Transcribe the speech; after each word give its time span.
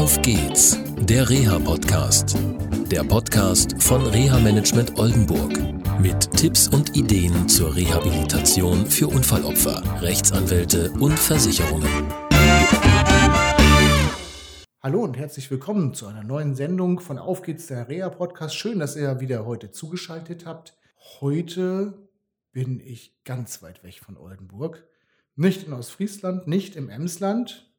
Auf 0.00 0.22
geht's, 0.22 0.78
der 0.96 1.28
Reha-Podcast. 1.28 2.34
Der 2.90 3.04
Podcast 3.04 3.82
von 3.82 4.00
Reha-Management 4.06 4.98
Oldenburg. 4.98 5.52
Mit 6.00 6.32
Tipps 6.38 6.68
und 6.68 6.96
Ideen 6.96 7.46
zur 7.50 7.76
Rehabilitation 7.76 8.86
für 8.86 9.08
Unfallopfer, 9.08 9.82
Rechtsanwälte 10.00 10.90
und 10.92 11.18
Versicherungen. 11.18 12.10
Hallo 14.82 15.02
und 15.02 15.18
herzlich 15.18 15.50
willkommen 15.50 15.92
zu 15.92 16.06
einer 16.06 16.24
neuen 16.24 16.54
Sendung 16.54 17.00
von 17.00 17.18
Auf 17.18 17.42
geht's, 17.42 17.66
der 17.66 17.90
Reha-Podcast. 17.90 18.56
Schön, 18.56 18.78
dass 18.78 18.96
ihr 18.96 19.20
wieder 19.20 19.44
heute 19.44 19.70
zugeschaltet 19.70 20.46
habt. 20.46 20.78
Heute 21.20 22.08
bin 22.52 22.80
ich 22.80 23.22
ganz 23.24 23.62
weit 23.62 23.84
weg 23.84 24.00
von 24.02 24.16
Oldenburg. 24.16 24.82
Nicht 25.36 25.66
in 25.66 25.74
Ostfriesland, 25.74 26.46
nicht 26.46 26.74
im 26.74 26.88
Emsland, 26.88 27.69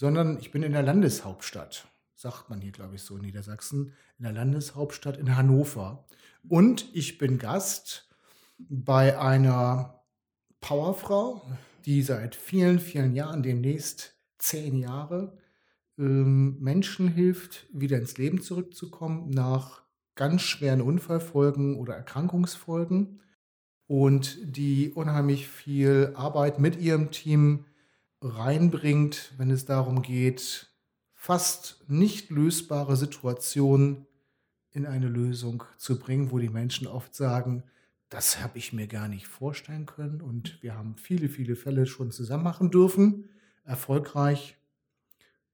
sondern 0.00 0.38
ich 0.38 0.50
bin 0.50 0.62
in 0.62 0.72
der 0.72 0.82
Landeshauptstadt, 0.82 1.86
sagt 2.14 2.48
man 2.48 2.62
hier, 2.62 2.72
glaube 2.72 2.94
ich, 2.94 3.02
so 3.02 3.16
in 3.16 3.22
Niedersachsen, 3.22 3.92
in 4.16 4.24
der 4.24 4.32
Landeshauptstadt 4.32 5.18
in 5.18 5.36
Hannover. 5.36 6.06
Und 6.48 6.88
ich 6.94 7.18
bin 7.18 7.36
Gast 7.36 8.08
bei 8.56 9.18
einer 9.18 10.02
Powerfrau, 10.62 11.42
die 11.84 12.00
seit 12.00 12.34
vielen, 12.34 12.78
vielen 12.78 13.14
Jahren, 13.14 13.42
demnächst 13.42 14.14
zehn 14.38 14.78
Jahre, 14.78 15.36
ähm, 15.98 16.58
Menschen 16.60 17.08
hilft, 17.08 17.66
wieder 17.70 17.98
ins 17.98 18.16
Leben 18.16 18.40
zurückzukommen 18.40 19.28
nach 19.28 19.82
ganz 20.14 20.40
schweren 20.40 20.80
Unfallfolgen 20.80 21.76
oder 21.76 21.94
Erkrankungsfolgen 21.94 23.20
und 23.86 24.38
die 24.56 24.92
unheimlich 24.94 25.46
viel 25.46 26.14
Arbeit 26.16 26.58
mit 26.58 26.80
ihrem 26.80 27.10
Team 27.10 27.66
reinbringt, 28.22 29.32
wenn 29.38 29.50
es 29.50 29.64
darum 29.64 30.02
geht, 30.02 30.68
fast 31.14 31.84
nicht 31.88 32.30
lösbare 32.30 32.96
Situationen 32.96 34.06
in 34.72 34.86
eine 34.86 35.08
Lösung 35.08 35.64
zu 35.76 35.98
bringen, 35.98 36.30
wo 36.30 36.38
die 36.38 36.48
Menschen 36.48 36.86
oft 36.86 37.14
sagen, 37.14 37.64
das 38.08 38.42
habe 38.42 38.58
ich 38.58 38.72
mir 38.72 38.86
gar 38.86 39.08
nicht 39.08 39.26
vorstellen 39.26 39.86
können. 39.86 40.20
Und 40.20 40.62
wir 40.62 40.74
haben 40.74 40.96
viele, 40.96 41.28
viele 41.28 41.56
Fälle 41.56 41.86
schon 41.86 42.10
zusammen 42.10 42.44
machen 42.44 42.70
dürfen, 42.70 43.28
erfolgreich. 43.64 44.56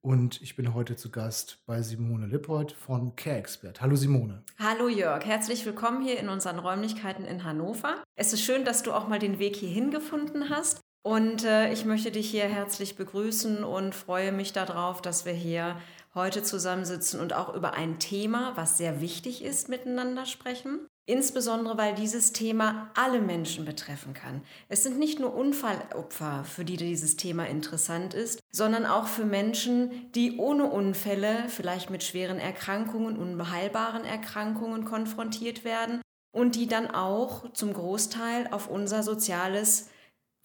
Und 0.01 0.41
ich 0.41 0.55
bin 0.55 0.73
heute 0.73 0.95
zu 0.95 1.11
Gast 1.11 1.59
bei 1.67 1.83
Simone 1.83 2.27
Lippold 2.27 2.73
von 2.73 3.17
Care 3.17 3.37
Expert. 3.37 3.81
Hallo 3.81 3.97
Simone. 3.97 4.45
Hallo 4.59 4.89
Jörg, 4.89 5.25
herzlich 5.25 5.67
willkommen 5.67 6.01
hier 6.01 6.19
in 6.21 6.29
unseren 6.29 6.61
Räumlichkeiten 6.61 7.25
in 7.25 7.43
Hannover. 7.43 8.05
Es 8.15 8.33
ist 8.33 8.43
schön, 8.43 8.65
dass 8.65 8.85
du 8.85 8.93
auch 8.93 9.09
mal 9.09 9.19
den 9.19 9.41
Weg 9.41 9.57
hierhin 9.57 9.91
gefunden 9.91 10.49
hast. 10.49 10.81
Und 11.07 11.45
äh, 11.45 11.73
ich 11.73 11.85
möchte 11.85 12.11
dich 12.11 12.29
hier 12.29 12.47
herzlich 12.47 12.97
begrüßen 12.97 13.63
und 13.63 13.95
freue 13.95 14.33
mich 14.33 14.53
darauf, 14.53 15.01
dass 15.01 15.25
wir 15.25 15.35
hier 15.35 15.77
heute 16.17 16.43
zusammensitzen 16.43 17.21
und 17.21 17.33
auch 17.33 17.55
über 17.55 17.75
ein 17.75 18.01
Thema, 18.01 18.57
was 18.57 18.77
sehr 18.77 19.01
wichtig 19.01 19.45
ist, 19.45 19.69
miteinander 19.69 20.27
sprechen. 20.27 20.81
Insbesondere, 21.07 21.79
weil 21.79 21.95
dieses 21.95 22.33
Thema 22.33 22.91
alle 22.97 23.21
Menschen 23.21 23.65
betreffen 23.65 24.15
kann. 24.15 24.43
Es 24.69 24.83
sind 24.83 24.99
nicht 24.99 25.21
nur 25.21 25.33
Unfallopfer, 25.33 26.43
für 26.43 26.65
die 26.65 26.77
dieses 26.77 27.15
Thema 27.15 27.47
interessant 27.47 28.13
ist, 28.13 28.41
sondern 28.51 28.85
auch 28.85 29.07
für 29.07 29.27
Menschen, 29.27 30.11
die 30.11 30.39
ohne 30.39 30.65
Unfälle, 30.65 31.45
vielleicht 31.47 31.89
mit 31.89 32.03
schweren 32.03 32.41
Erkrankungen, 32.41 33.17
unbeheilbaren 33.17 34.05
Erkrankungen 34.05 34.85
konfrontiert 34.85 35.65
werden 35.65 36.03
und 36.33 36.57
die 36.57 36.67
dann 36.67 36.91
auch 36.91 37.53
zum 37.53 37.75
Großteil 37.75 38.49
auf 38.51 38.69
unser 38.69 39.05
soziales 39.05 39.89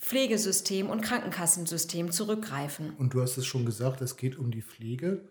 Pflegesystem 0.01 0.89
und 0.89 1.01
Krankenkassensystem 1.01 2.11
zurückgreifen. 2.11 2.95
Und 2.97 3.13
du 3.13 3.21
hast 3.21 3.37
es 3.37 3.45
schon 3.45 3.65
gesagt, 3.65 4.01
es 4.01 4.17
geht 4.17 4.37
um 4.37 4.51
die 4.51 4.63
Pflege. 4.63 5.21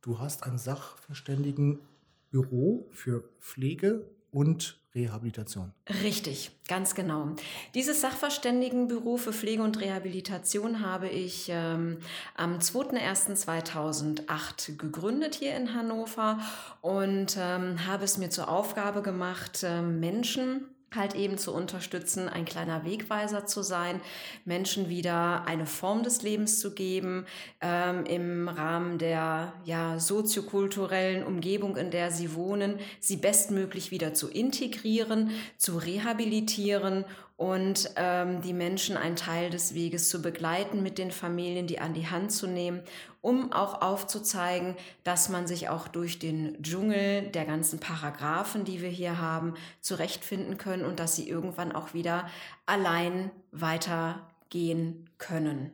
Du 0.00 0.18
hast 0.18 0.42
ein 0.44 0.58
Sachverständigenbüro 0.58 2.88
für 2.90 3.22
Pflege 3.40 4.04
und 4.30 4.80
Rehabilitation. 4.94 5.72
Richtig, 6.02 6.52
ganz 6.66 6.94
genau. 6.94 7.36
Dieses 7.74 8.00
Sachverständigenbüro 8.00 9.18
für 9.18 9.34
Pflege 9.34 9.62
und 9.62 9.78
Rehabilitation 9.80 10.80
habe 10.80 11.08
ich 11.08 11.48
ähm, 11.50 11.98
am 12.34 12.56
2.1.2008 12.58 14.76
gegründet 14.76 15.34
hier 15.34 15.54
in 15.56 15.74
Hannover 15.74 16.40
und 16.80 17.36
ähm, 17.38 17.86
habe 17.86 18.04
es 18.04 18.16
mir 18.16 18.30
zur 18.30 18.48
Aufgabe 18.48 19.02
gemacht, 19.02 19.62
äh, 19.62 19.82
Menschen 19.82 20.64
halt 20.96 21.14
eben 21.14 21.38
zu 21.38 21.52
unterstützen, 21.54 22.28
ein 22.28 22.44
kleiner 22.44 22.84
Wegweiser 22.84 23.46
zu 23.46 23.62
sein, 23.62 24.00
Menschen 24.44 24.88
wieder 24.88 25.44
eine 25.46 25.66
Form 25.66 26.02
des 26.02 26.22
Lebens 26.22 26.60
zu 26.60 26.74
geben, 26.74 27.26
ähm, 27.60 28.04
im 28.06 28.48
Rahmen 28.48 28.98
der 28.98 29.52
ja, 29.64 29.98
soziokulturellen 29.98 31.24
Umgebung, 31.24 31.76
in 31.76 31.90
der 31.90 32.10
sie 32.10 32.34
wohnen, 32.34 32.78
sie 33.00 33.16
bestmöglich 33.16 33.90
wieder 33.90 34.14
zu 34.14 34.28
integrieren, 34.28 35.30
zu 35.56 35.78
rehabilitieren 35.78 37.04
und 37.36 37.90
ähm, 37.96 38.40
die 38.40 38.54
Menschen 38.54 38.96
einen 38.96 39.16
Teil 39.16 39.50
des 39.50 39.74
Weges 39.74 40.08
zu 40.08 40.22
begleiten, 40.22 40.82
mit 40.82 40.96
den 40.96 41.10
Familien 41.10 41.66
die 41.66 41.78
an 41.78 41.92
die 41.92 42.08
Hand 42.08 42.32
zu 42.32 42.46
nehmen, 42.46 42.80
um 43.20 43.52
auch 43.52 43.82
aufzuzeigen, 43.82 44.74
dass 45.04 45.28
man 45.28 45.46
sich 45.46 45.68
auch 45.68 45.88
durch 45.88 46.18
den 46.18 46.62
Dschungel 46.62 47.28
der 47.28 47.44
ganzen 47.44 47.78
Paragraphen, 47.78 48.64
die 48.64 48.80
wir 48.80 48.88
hier 48.88 49.20
haben, 49.20 49.54
zurechtfinden 49.82 50.56
können 50.56 50.84
und 50.84 50.98
dass 50.98 51.16
sie 51.16 51.28
irgendwann 51.28 51.72
auch 51.72 51.92
wieder 51.92 52.26
allein 52.64 53.30
weitergehen 53.52 55.10
können. 55.18 55.72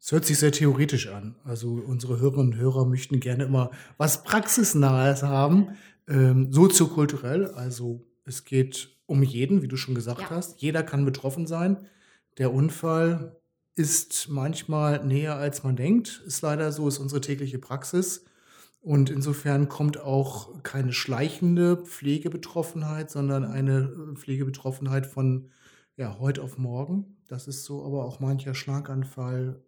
Es 0.00 0.10
hört 0.10 0.24
sich 0.24 0.38
sehr 0.38 0.52
theoretisch 0.52 1.08
an. 1.08 1.36
Also 1.44 1.82
unsere 1.86 2.18
Hörerinnen 2.18 2.52
und 2.52 2.56
Hörer 2.58 2.84
möchten 2.84 3.20
gerne 3.20 3.44
immer 3.44 3.70
was 3.96 4.24
Praxisnahes 4.24 5.22
haben, 5.22 5.76
ähm, 6.08 6.52
soziokulturell. 6.52 7.46
Also 7.46 8.06
es 8.24 8.44
geht 8.44 8.95
um 9.06 9.22
jeden, 9.22 9.62
wie 9.62 9.68
du 9.68 9.76
schon 9.76 9.94
gesagt 9.94 10.20
ja. 10.20 10.30
hast. 10.30 10.60
Jeder 10.60 10.82
kann 10.82 11.04
betroffen 11.04 11.46
sein. 11.46 11.86
Der 12.38 12.52
Unfall 12.52 13.40
ist 13.74 14.28
manchmal 14.28 15.04
näher, 15.04 15.36
als 15.36 15.62
man 15.62 15.76
denkt. 15.76 16.22
Ist 16.26 16.42
leider 16.42 16.72
so, 16.72 16.88
ist 16.88 16.98
unsere 16.98 17.20
tägliche 17.20 17.58
Praxis. 17.58 18.24
Und 18.80 19.10
insofern 19.10 19.68
kommt 19.68 19.98
auch 20.00 20.62
keine 20.62 20.92
schleichende 20.92 21.76
Pflegebetroffenheit, 21.76 23.10
sondern 23.10 23.44
eine 23.44 24.14
Pflegebetroffenheit 24.14 25.06
von 25.06 25.50
ja, 25.96 26.18
heute 26.18 26.42
auf 26.42 26.58
morgen. 26.58 27.16
Das 27.26 27.48
ist 27.48 27.64
so, 27.64 27.84
aber 27.84 28.04
auch 28.04 28.20
mancher 28.20 28.54
Schlaganfall 28.54 29.62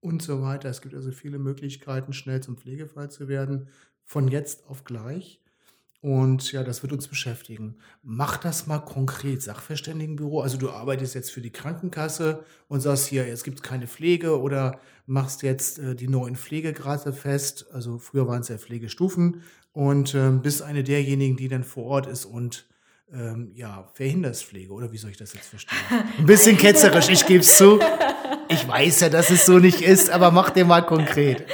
und 0.00 0.22
so 0.22 0.42
weiter. 0.42 0.68
Es 0.68 0.80
gibt 0.80 0.94
also 0.94 1.12
viele 1.12 1.38
Möglichkeiten, 1.38 2.12
schnell 2.12 2.42
zum 2.42 2.56
Pflegefall 2.56 3.10
zu 3.10 3.28
werden, 3.28 3.68
von 4.04 4.28
jetzt 4.28 4.66
auf 4.66 4.84
gleich. 4.84 5.40
Und 6.00 6.52
ja, 6.52 6.62
das 6.62 6.82
wird 6.82 6.92
uns 6.92 7.08
beschäftigen. 7.08 7.76
Mach 8.04 8.36
das 8.36 8.68
mal 8.68 8.78
konkret, 8.78 9.42
Sachverständigenbüro. 9.42 10.40
Also 10.40 10.56
du 10.56 10.70
arbeitest 10.70 11.16
jetzt 11.16 11.32
für 11.32 11.40
die 11.40 11.50
Krankenkasse 11.50 12.44
und 12.68 12.80
sagst 12.80 13.08
hier, 13.08 13.26
jetzt 13.26 13.42
gibt 13.42 13.58
es 13.58 13.62
keine 13.62 13.88
Pflege 13.88 14.40
oder 14.40 14.78
machst 15.06 15.42
jetzt 15.42 15.80
äh, 15.80 15.96
die 15.96 16.06
neuen 16.06 16.36
Pflegegrade 16.36 17.12
fest. 17.12 17.66
Also 17.72 17.98
früher 17.98 18.28
waren 18.28 18.42
es 18.42 18.48
ja 18.48 18.58
Pflegestufen 18.58 19.42
und 19.72 20.14
äh, 20.14 20.30
bist 20.30 20.62
eine 20.62 20.84
derjenigen, 20.84 21.36
die 21.36 21.48
dann 21.48 21.64
vor 21.64 21.86
Ort 21.86 22.06
ist 22.06 22.24
und 22.24 22.68
ähm, 23.12 23.52
ja, 23.54 23.88
Verhinderspflege, 23.94 24.72
oder 24.72 24.92
wie 24.92 24.98
soll 24.98 25.10
ich 25.10 25.16
das 25.16 25.32
jetzt 25.32 25.46
verstehen? 25.46 25.78
Ein 26.18 26.26
bisschen 26.26 26.58
ketzerisch, 26.58 27.08
ich 27.08 27.24
gebe 27.26 27.40
es 27.40 27.56
zu. 27.56 27.80
Ich 28.50 28.68
weiß 28.68 29.00
ja, 29.00 29.08
dass 29.08 29.30
es 29.30 29.46
so 29.46 29.58
nicht 29.58 29.80
ist, 29.80 30.10
aber 30.10 30.30
mach 30.30 30.50
dir 30.50 30.64
mal 30.64 30.82
konkret. 30.82 31.46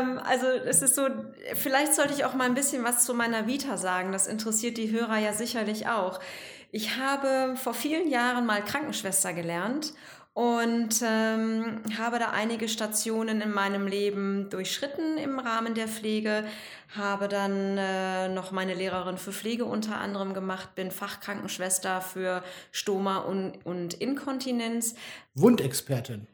Ähm, 0.00 0.18
also 0.18 0.46
es 0.46 0.82
ist 0.82 0.94
so, 0.94 1.06
vielleicht 1.54 1.94
sollte 1.94 2.14
ich 2.14 2.24
auch 2.24 2.34
mal 2.34 2.44
ein 2.44 2.54
bisschen 2.54 2.84
was 2.84 3.04
zu 3.04 3.14
meiner 3.14 3.46
Vita 3.46 3.76
sagen. 3.76 4.12
Das 4.12 4.26
interessiert 4.26 4.76
die 4.76 4.90
Hörer 4.90 5.18
ja 5.18 5.32
sicherlich 5.32 5.88
auch. 5.88 6.20
Ich 6.70 6.96
habe 6.98 7.54
vor 7.56 7.74
vielen 7.74 8.10
Jahren 8.10 8.46
mal 8.46 8.64
Krankenschwester 8.64 9.32
gelernt 9.32 9.94
und 10.34 11.00
ähm, 11.02 11.80
habe 11.96 12.18
da 12.18 12.30
einige 12.30 12.68
Stationen 12.68 13.40
in 13.40 13.52
meinem 13.52 13.86
Leben 13.86 14.50
durchschritten 14.50 15.16
im 15.16 15.38
Rahmen 15.38 15.74
der 15.74 15.86
Pflege, 15.86 16.44
habe 16.96 17.28
dann 17.28 17.78
äh, 17.78 18.28
noch 18.28 18.50
meine 18.50 18.74
Lehrerin 18.74 19.16
für 19.16 19.32
Pflege 19.32 19.64
unter 19.64 19.98
anderem 19.98 20.34
gemacht, 20.34 20.74
bin 20.74 20.90
Fachkrankenschwester 20.90 22.00
für 22.00 22.42
Stoma 22.72 23.18
und, 23.18 23.64
und 23.64 23.94
Inkontinenz. 23.94 24.96
Wundexpertin. 25.34 26.26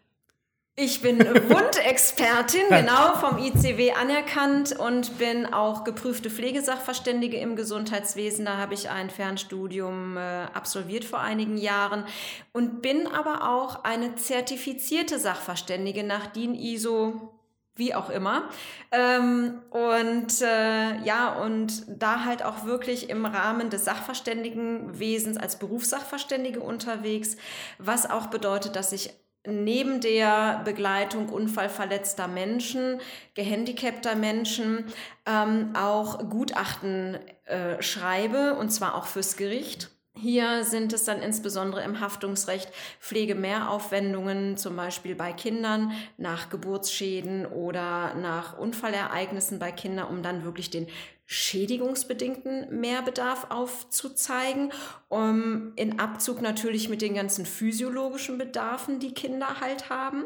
Ich 0.77 1.03
bin 1.03 1.19
Wundexpertin, 1.49 2.69
genau, 2.69 3.15
vom 3.17 3.39
ICW 3.39 3.93
anerkannt 3.93 4.73
und 4.79 5.19
bin 5.19 5.47
auch 5.53 5.85
geprüfte 5.85 6.31
Pflegesachverständige 6.31 7.37
im 7.37 7.57
Gesundheitswesen. 7.57 8.47
Da 8.47 8.57
habe 8.57 8.75
ich 8.75 8.89
ein 8.89 9.11
Fernstudium 9.11 10.17
äh, 10.17 10.21
absolviert 10.55 11.05
vor 11.05 11.21
einigen 11.21 11.59
Jahren 11.59 12.05
und 12.53 12.83
bin 12.83 13.07
aber 13.07 13.51
auch 13.51 13.85
eine 13.85 14.15
zertifizierte 14.15 15.19
Sachverständige 15.19 16.05
nach 16.05 16.29
DIN 16.29 16.55
ISO 16.55 17.37
wie 17.81 17.95
auch 17.95 18.11
immer. 18.11 18.49
Ähm, 18.93 19.63
und 19.71 20.41
äh, 20.43 20.99
ja, 21.03 21.35
und 21.43 21.85
da 21.89 22.25
halt 22.25 22.45
auch 22.45 22.65
wirklich 22.65 23.11
im 23.11 23.25
Rahmen 23.27 23.71
des 23.71 23.85
Sachverständigenwesens 23.87 25.37
als 25.37 25.59
Berufssachverständige 25.59 26.61
unterwegs, 26.61 27.37
was 27.79 28.09
auch 28.09 28.27
bedeutet, 28.27 28.77
dass 28.77 28.93
ich 28.93 29.11
neben 29.47 30.01
der 30.01 30.63
Begleitung 30.65 31.29
unfallverletzter 31.29 32.29
Menschen, 32.29 33.01
gehandicapter 33.35 34.15
Menschen 34.15 34.85
ähm, 35.27 35.75
auch 35.75 36.29
Gutachten 36.29 37.19
äh, 37.47 37.83
schreibe, 37.83 38.57
und 38.57 38.71
zwar 38.71 38.95
auch 38.95 39.07
fürs 39.07 39.37
Gericht. 39.37 39.91
Hier 40.15 40.65
sind 40.65 40.93
es 40.93 41.05
dann 41.05 41.23
insbesondere 41.23 41.83
im 41.83 42.01
Haftungsrecht 42.01 42.71
Pflegemehraufwendungen, 43.01 44.57
zum 44.57 44.77
Beispiel 44.77 45.15
bei 45.15 45.33
Kindern 45.33 45.93
nach 46.19 46.51
Geburtsschäden 46.51 47.47
oder 47.47 48.15
nach 48.15 48.59
Unfallereignissen 48.59 49.59
bei 49.59 49.73
Kindern, 49.73 50.09
um 50.09 50.23
dann 50.23 50.45
wirklich 50.45 50.69
den 50.69 50.89
schädigungsbedingten 51.33 52.81
Mehrbedarf 52.81 53.47
aufzuzeigen, 53.51 54.73
um 55.09 55.73
in 55.77 56.01
Abzug 56.01 56.43
natürlich 56.43 56.89
mit 56.89 57.03
den 57.03 57.15
ganzen 57.15 57.47
physiologischen 57.47 58.37
Bedarfen, 58.37 58.99
die 58.99 59.15
Kinder 59.15 59.61
halt 59.61 59.91
haben. 59.91 60.25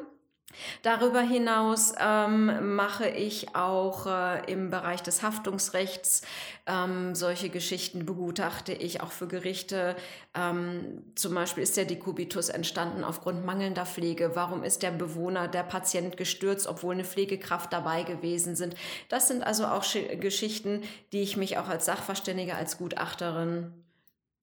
Darüber 0.83 1.21
hinaus 1.21 1.93
ähm, 1.99 2.75
mache 2.77 3.09
ich 3.09 3.55
auch 3.55 4.07
äh, 4.07 4.51
im 4.51 4.71
Bereich 4.71 5.03
des 5.03 5.23
Haftungsrechts 5.23 6.23
ähm, 6.67 7.15
solche 7.15 7.51
Geschichten, 7.51 8.07
begutachte 8.07 8.73
ich 8.73 9.01
auch 9.03 9.13
für 9.13 9.27
Gerichte. 9.27 9.97
Ähm, 10.35 11.03
zum 11.15 11.35
Beispiel 11.35 11.63
ist 11.63 11.77
der 11.77 11.85
Dekubitus 11.85 12.49
entstanden 12.49 13.05
aufgrund 13.05 13.45
mangelnder 13.45 13.87
Pflege. 13.87 14.33
Warum 14.35 14.63
ist 14.63 14.83
der 14.83 14.91
Bewohner, 14.91 15.49
der 15.49 15.63
Patient 15.63 16.17
gestürzt, 16.17 16.67
obwohl 16.67 16.95
eine 16.95 17.05
Pflegekraft 17.05 17.73
dabei 17.73 18.03
gewesen 18.03 18.57
sind? 18.57 18.75
Das 19.09 19.29
sind 19.29 19.45
also 19.45 19.67
auch 19.67 19.85
Geschichten, 20.21 20.83
die 21.13 21.21
ich 21.21 21.37
mich 21.37 21.59
auch 21.59 21.69
als 21.69 21.85
Sachverständige, 21.85 22.55
als 22.55 22.79
Gutachterin 22.79 23.84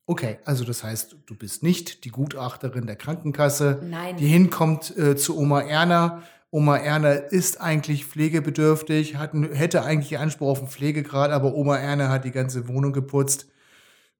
Okay, 0.05 0.39
also 0.45 0.65
das 0.65 0.83
heißt, 0.83 1.15
du 1.25 1.35
bist 1.35 1.63
nicht 1.63 2.03
die 2.03 2.09
Gutachterin 2.09 2.85
der 2.85 2.95
Krankenkasse, 2.95 3.81
Nein. 3.83 4.17
die 4.17 4.27
hinkommt 4.27 4.95
äh, 4.97 5.15
zu 5.15 5.37
Oma 5.37 5.61
Erna. 5.61 6.23
Oma 6.49 6.77
Erna 6.77 7.11
ist 7.11 7.61
eigentlich 7.61 8.05
pflegebedürftig, 8.05 9.15
hat, 9.15 9.31
hätte 9.33 9.83
eigentlich 9.83 10.17
Anspruch 10.17 10.49
auf 10.49 10.59
einen 10.59 10.67
Pflegegrad, 10.67 11.31
aber 11.31 11.53
Oma 11.53 11.77
Erna 11.77 12.09
hat 12.09 12.25
die 12.25 12.31
ganze 12.31 12.67
Wohnung 12.67 12.91
geputzt 12.91 13.50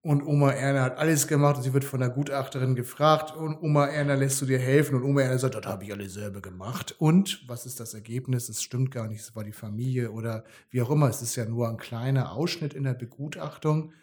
und 0.04 0.26
Oma 0.26 0.52
Erna 0.52 0.82
hat 0.84 0.98
alles 0.98 1.28
gemacht 1.28 1.58
und 1.58 1.64
sie 1.64 1.74
wird 1.74 1.84
von 1.84 2.00
der 2.00 2.10
Gutachterin 2.10 2.74
gefragt 2.76 3.36
und 3.36 3.62
Oma 3.62 3.86
Erna 3.86 4.16
lässt 4.16 4.42
du 4.42 4.46
dir 4.46 4.58
helfen 4.58 4.96
und 4.96 5.04
Oma 5.04 5.22
Erna 5.22 5.38
sagt, 5.38 5.56
das 5.56 5.66
habe 5.66 5.84
ich 5.84 5.94
alles 5.94 6.14
selber 6.14 6.42
gemacht. 6.42 6.96
Und 6.98 7.44
was 7.48 7.68
ist 7.68 7.80
das 7.80 7.94
Ergebnis? 7.94 8.50
Es 8.50 8.64
stimmt 8.64 8.90
gar 8.92 9.08
nicht, 9.08 9.22
es 9.22 9.36
war 9.36 9.44
die 9.44 9.52
Familie 9.52 10.12
oder 10.12 10.44
wie 10.72 10.82
auch 10.82 10.90
immer. 10.90 11.08
Es 11.08 11.22
ist 11.22 11.36
ja 11.36 11.46
nur 11.46 11.70
ein 11.70 11.78
kleiner 11.78 12.32
Ausschnitt 12.32 12.74
in 12.74 12.84
der 12.84 12.96
Begutachtung 12.96 13.94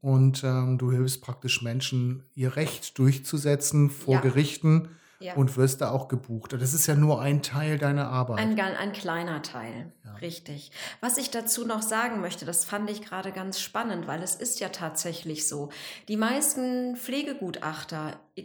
und 0.00 0.42
ähm, 0.42 0.76
du 0.78 0.90
hilfst 0.90 1.22
praktisch 1.22 1.62
Menschen, 1.62 2.24
ihr 2.34 2.56
Recht 2.56 2.98
durchzusetzen 2.98 3.90
vor 3.90 4.14
Ja. 4.14 4.20
Gerichten 4.20 4.88
Ja. 5.24 5.34
und 5.34 5.56
wirst 5.56 5.80
da 5.80 5.90
auch 5.90 6.08
gebucht. 6.08 6.52
Das 6.52 6.74
ist 6.74 6.86
ja 6.86 6.94
nur 6.94 7.20
ein 7.20 7.40
Teil 7.42 7.78
deiner 7.78 8.08
Arbeit. 8.08 8.38
Ein, 8.38 8.60
ein 8.60 8.92
kleiner 8.92 9.40
Teil, 9.42 9.90
Ja. 10.04 10.12
richtig. 10.16 10.70
Was 11.00 11.16
ich 11.16 11.30
dazu 11.30 11.66
noch 11.66 11.80
sagen 11.82 12.20
möchte, 12.20 12.44
das 12.44 12.64
fand 12.66 12.90
ich 12.90 13.00
gerade 13.02 13.32
ganz 13.32 13.58
spannend, 13.60 14.06
weil 14.06 14.22
es 14.22 14.34
ist 14.34 14.60
ja 14.60 14.68
tatsächlich 14.68 15.48
so. 15.48 15.70
Die 16.08 16.16
meisten 16.18 16.96
Pflegegutachter, 16.96 18.18
e- 18.36 18.44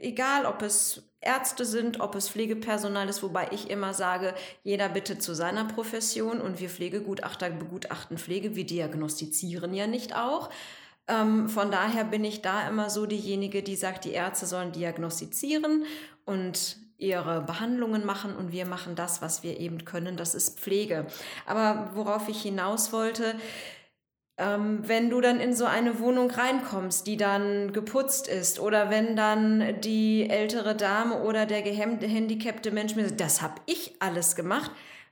egal 0.00 0.46
ob 0.46 0.62
es 0.62 1.02
Ärzte 1.20 1.64
sind, 1.64 2.00
ob 2.00 2.14
es 2.14 2.28
Pflegepersonal 2.28 3.08
ist, 3.08 3.22
wobei 3.22 3.48
ich 3.50 3.70
immer 3.70 3.94
sage, 3.94 4.34
jeder 4.62 4.88
bitte 4.88 5.18
zu 5.18 5.34
seiner 5.34 5.64
Profession 5.64 6.40
und 6.40 6.60
wir 6.60 6.68
Pflegegutachter 6.70 7.50
begutachten 7.50 8.18
Pflege, 8.18 8.54
wir 8.54 8.66
diagnostizieren 8.66 9.74
ja 9.74 9.86
nicht 9.86 10.14
auch. 10.14 10.50
Ähm, 11.08 11.48
von 11.48 11.70
daher 11.70 12.04
bin 12.04 12.24
ich 12.24 12.42
da 12.42 12.68
immer 12.68 12.90
so 12.90 13.06
diejenige, 13.06 13.62
die 13.62 13.76
sagt, 13.76 14.04
die 14.04 14.12
Ärzte 14.12 14.46
sollen 14.46 14.72
diagnostizieren 14.72 15.84
und 16.24 16.76
ihre 16.98 17.42
Behandlungen 17.42 18.04
machen 18.04 18.34
und 18.34 18.52
wir 18.52 18.66
machen 18.66 18.96
das, 18.96 19.22
was 19.22 19.42
wir 19.42 19.60
eben 19.60 19.84
können. 19.84 20.16
Das 20.16 20.34
ist 20.34 20.58
Pflege. 20.58 21.06
Aber 21.44 21.90
worauf 21.94 22.28
ich 22.28 22.42
hinaus 22.42 22.92
wollte, 22.92 23.34
ähm, 24.38 24.80
wenn 24.86 25.10
du 25.10 25.20
dann 25.20 25.40
in 25.40 25.54
so 25.54 25.64
eine 25.64 25.98
Wohnung 25.98 26.30
reinkommst, 26.30 27.06
die 27.06 27.16
dann 27.16 27.72
geputzt 27.72 28.28
ist, 28.28 28.60
oder 28.60 28.90
wenn 28.90 29.16
dann 29.16 29.80
die 29.80 30.28
ältere 30.28 30.74
Dame 30.74 31.22
oder 31.22 31.46
der 31.46 31.62
gehandicapte 31.62 32.70
Mensch 32.70 32.96
mir 32.96 33.08
sagt, 33.08 33.20
das 33.20 33.42
habe 33.42 33.60
ich 33.66 33.94
alles 34.00 34.36
gemacht, 34.36 34.70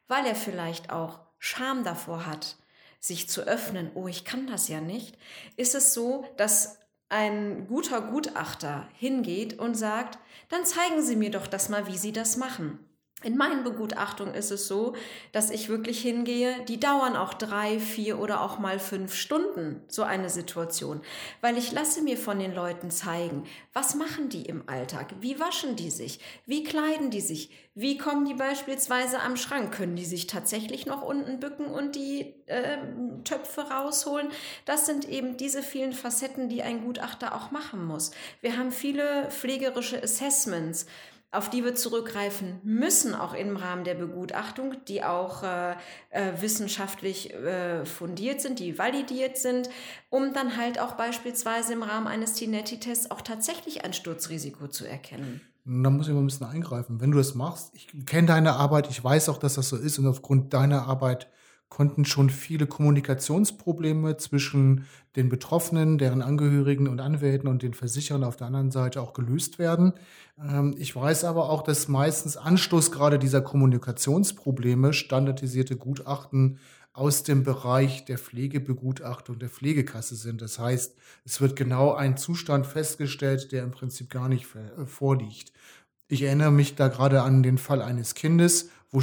weil 0.09 0.27
er 0.27 0.35
vielleicht 0.35 0.91
auch 0.91 1.21
Scham 1.39 1.85
davor 1.85 2.27
hat, 2.27 2.57
sich 3.05 3.29
zu 3.29 3.43
öffnen, 3.43 3.91
oh, 3.95 4.09
ich 4.09 4.25
kann 4.25 4.47
das 4.47 4.69
ja 4.69 4.81
nicht, 4.81 5.19
ist 5.57 5.75
es 5.75 5.93
so, 5.93 6.25
dass 6.39 6.79
ein 7.11 7.67
guter 7.67 8.01
Gutachter 8.01 8.89
hingeht 8.95 9.59
und 9.59 9.75
sagt, 9.75 10.19
dann 10.49 10.65
zeigen 10.65 11.03
Sie 11.03 11.15
mir 11.15 11.31
doch 11.31 11.47
das 11.47 11.69
mal, 11.69 11.87
wie 11.87 11.99
Sie 11.99 12.13
das 12.13 12.39
machen. 12.39 12.79
In 13.25 13.39
meinen 13.39 13.65
Begutachtungen 13.65 14.35
ist 14.35 14.51
es 14.51 14.69
so, 14.69 14.95
dass 15.33 15.51
ich 15.51 15.71
wirklich 15.71 16.03
hingehe, 16.03 16.63
die 16.69 16.79
dauern 16.79 17.17
auch 17.17 17.33
drei, 17.33 17.81
vier 17.81 18.19
oder 18.19 18.43
auch 18.43 18.59
mal 18.59 18.79
fünf 18.79 19.15
Stunden, 19.15 19.83
so 19.89 20.03
eine 20.03 20.29
Situation. 20.29 21.01
Weil 21.41 21.57
ich 21.57 21.73
lasse 21.73 22.03
mir 22.03 22.19
von 22.19 22.39
den 22.39 22.55
Leuten 22.55 22.91
zeigen, 22.91 23.45
was 23.73 23.95
machen 23.95 24.29
die 24.29 24.43
im 24.43 24.69
Alltag, 24.69 25.15
wie 25.21 25.41
waschen 25.41 25.75
die 25.75 25.91
sich, 25.91 26.21
wie 26.45 26.65
kleiden 26.65 27.11
die 27.11 27.23
sich, 27.23 27.49
wie 27.75 27.97
kommen 27.97 28.27
die 28.27 28.35
beispielsweise 28.35 29.21
am 29.21 29.39
Schrank, 29.39 29.75
können 29.75 29.97
die 29.97 30.05
sich 30.05 30.27
tatsächlich 30.27 30.85
noch 30.85 31.01
unten 31.01 31.41
bücken 31.41 31.67
und 31.67 31.97
die 31.97 32.35
äh, 32.45 32.77
Töpfe 33.25 33.63
rausholen. 33.63 34.29
Das 34.67 34.85
sind 34.85 35.09
eben 35.09 35.39
diese 35.39 35.63
vielen 35.63 35.95
Facetten, 35.95 36.51
die 36.51 36.63
ein 36.63 36.85
Gutachter 36.85 37.35
auch 37.35 37.51
machen 37.53 37.85
muss. 37.85 38.11
Wir 38.43 38.59
haben 38.59 38.71
viele 38.71 39.31
pflegerische 39.31 40.03
Assessments 40.03 40.87
auf 41.35 41.51
die 41.51 41.65
wir 41.65 41.75
zurückgreifen 41.75 42.61
müssen, 42.63 43.15
auch 43.15 43.35
im 43.35 43.57
Rahmen 43.57 43.85
der 43.85 43.95
Begutachtung, 43.95 44.77
die 44.89 45.03
auch 45.03 45.43
äh, 45.43 45.73
äh, 46.11 46.33
wissenschaftlich 46.41 47.35
äh, 47.35 47.85
fundiert 47.85 48.41
sind, 48.41 48.59
die 48.59 48.79
validiert 48.79 49.37
sind, 49.37 49.69
um 50.11 50.33
dann 50.33 50.57
halt 50.57 50.81
auch 50.81 50.93
beispielsweise 50.93 51.73
im 51.73 51.83
Rahmen 51.83 52.07
eines 52.07 52.35
Tinetti-Tests 52.35 53.11
auch 53.11 53.21
tatsächlich 53.21 53.85
ein 53.85 53.93
Sturzrisiko 53.93 54.69
zu 54.69 54.87
erkennen. 54.87 55.41
Da 55.67 55.89
muss 55.91 56.09
ich 56.09 56.13
mal 56.13 56.21
ein 56.21 56.27
bisschen 56.27 56.47
eingreifen. 56.47 57.01
Wenn 57.01 57.11
du 57.11 57.19
das 57.19 57.35
machst, 57.35 57.71
ich 57.75 57.89
kenne 58.05 58.29
deine 58.29 58.53
Arbeit, 58.55 58.91
ich 58.91 59.03
weiß 59.03 59.31
auch, 59.31 59.39
dass 59.39 59.55
das 59.55 59.69
so 59.69 59.77
ist 59.77 59.99
und 59.99 60.07
aufgrund 60.07 60.53
deiner 60.53 60.87
Arbeit 60.87 61.29
konnten 61.75 62.05
schon 62.05 62.31
viele 62.31 62.69
Kommunikationsprobleme 62.69 64.17
zwischen 64.17 64.87
den 65.17 65.29
Betroffenen, 65.29 65.99
deren 65.99 66.23
Angehörigen 66.23 66.87
und 66.87 67.01
Anwälten 67.01 67.49
und 67.49 67.65
den 67.65 67.75
Versicherern 67.75 68.23
auf 68.23 68.37
der 68.37 68.47
anderen 68.47 68.71
Seite 68.71 69.01
auch 69.01 69.13
gelöst 69.13 69.59
werden. 69.59 69.95
Ähm, 70.39 70.77
Ich 70.79 70.95
weiß 70.95 71.25
aber 71.25 71.51
auch, 71.51 71.63
dass 71.63 71.89
meistens 71.89 72.37
Anstoß 72.37 72.93
gerade 72.93 73.19
dieser 73.19 73.41
Kommunikationsprobleme 73.41 74.93
standardisierte 74.93 75.75
Gutachten 75.75 76.61
aus 76.93 77.25
dem 77.25 77.43
Bereich 77.43 78.05
der 78.05 78.19
Pflegebegutachtung 78.19 79.41
der 79.41 79.49
Pflegekasse 79.49 80.15
sind. 80.15 80.43
Das 80.43 80.61
heißt, 80.61 80.95
es 81.25 81.41
wird 81.41 81.57
genau 81.57 81.93
ein 81.93 82.17
Zustand 82.17 82.69
festgestellt, 82.69 83.51
der 83.51 83.65
im 83.65 83.73
Prinzip 83.73 84.11
gar 84.11 84.29
nicht 84.29 84.47
äh, 84.55 84.87
vorliegt. 84.87 85.53
Ich 86.07 86.23
erinnere 86.23 86.53
mich 86.53 86.77
da 86.77 86.87
gerade 86.87 87.23
an 87.23 87.43
den 87.43 87.59
Fall 87.59 87.83
eines 87.83 88.15
Kindes, 88.15 88.71
wo 88.93 89.01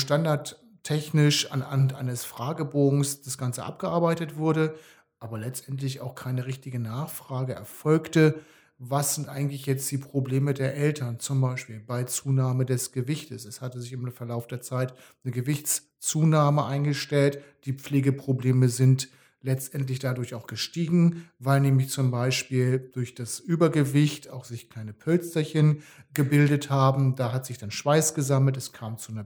standardtechnisch 0.82 1.52
anhand 1.52 1.94
eines 1.94 2.26
Fragebogens 2.26 3.22
das 3.22 3.38
Ganze 3.38 3.64
abgearbeitet 3.64 4.38
wurde, 4.38 4.76
aber 5.20 5.38
letztendlich 5.38 6.02
auch 6.02 6.16
keine 6.16 6.46
richtige 6.46 6.80
Nachfrage 6.80 7.54
erfolgte. 7.54 8.42
Was 8.80 9.14
sind 9.14 9.30
eigentlich 9.30 9.68
jetzt 9.68 9.92
die 9.92 10.00
Probleme 10.00 10.56
der 10.56 10.76
Eltern, 10.76 11.20
zum 11.20 11.40
Beispiel 11.40 11.80
bei 11.80 12.04
Zunahme 12.06 12.66
des 12.66 12.92
Gewichtes? 12.92 13.46
Es 13.46 13.62
hatte 13.62 13.80
sich 13.80 13.94
im 13.94 14.12
Verlauf 14.12 14.48
der 14.48 14.62
Zeit 14.62 14.96
eine 15.24 15.32
Gewichtszunahme 15.32 16.66
eingestellt. 16.66 17.44
Die 17.66 17.74
Pflegeprobleme 17.74 18.70
sind 18.70 19.10
letztendlich 19.44 20.00
dadurch 20.00 20.34
auch 20.34 20.48
gestiegen, 20.48 21.30
weil 21.38 21.62
nämlich 21.62 21.90
zum 21.90 22.10
Beispiel 22.10 22.90
durch 22.94 23.14
das 23.14 23.40
Übergewicht 23.40 24.30
auch 24.30 24.46
sich 24.46 24.70
kleine 24.70 24.94
Pölsterchen 24.94 25.84
gebildet 26.14 26.72
haben. 26.72 27.16
Da 27.16 27.32
hat 27.34 27.46
sich 27.46 27.60
dann 27.60 27.72
Schweiß 27.72 28.16
gesammelt, 28.16 28.58
es 28.58 28.72
kam 28.72 28.98
zu 28.98 29.12
einer 29.12 29.24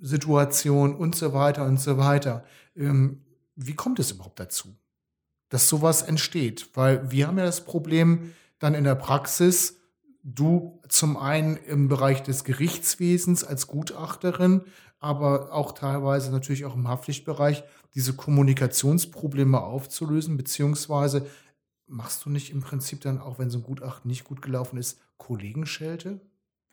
Pilzsituation 0.00 0.94
und 0.94 1.14
so 1.14 1.32
weiter 1.32 1.64
und 1.64 1.80
so 1.80 1.98
weiter. 1.98 2.44
Ähm, 2.76 3.22
wie 3.56 3.74
kommt 3.74 3.98
es 3.98 4.10
überhaupt 4.10 4.40
dazu, 4.40 4.74
dass 5.48 5.68
sowas 5.68 6.02
entsteht? 6.02 6.70
Weil 6.74 7.10
wir 7.10 7.26
haben 7.26 7.38
ja 7.38 7.44
das 7.44 7.64
Problem 7.64 8.32
dann 8.58 8.74
in 8.74 8.84
der 8.84 8.94
Praxis, 8.94 9.76
du 10.22 10.80
zum 10.88 11.16
einen 11.16 11.56
im 11.56 11.88
Bereich 11.88 12.22
des 12.22 12.44
Gerichtswesens 12.44 13.44
als 13.44 13.66
Gutachterin, 13.66 14.62
aber 14.98 15.52
auch 15.52 15.72
teilweise 15.72 16.30
natürlich 16.30 16.66
auch 16.66 16.74
im 16.74 16.88
Haftpflichtbereich, 16.88 17.64
diese 17.94 18.12
Kommunikationsprobleme 18.12 19.60
aufzulösen, 19.60 20.36
beziehungsweise 20.36 21.26
machst 21.86 22.24
du 22.24 22.30
nicht 22.30 22.50
im 22.50 22.60
Prinzip 22.60 23.00
dann, 23.00 23.18
auch 23.18 23.38
wenn 23.38 23.50
so 23.50 23.58
ein 23.58 23.64
Gutachten 23.64 24.08
nicht 24.08 24.24
gut 24.24 24.42
gelaufen 24.42 24.78
ist, 24.78 25.00
Kollegenschelte? 25.16 26.20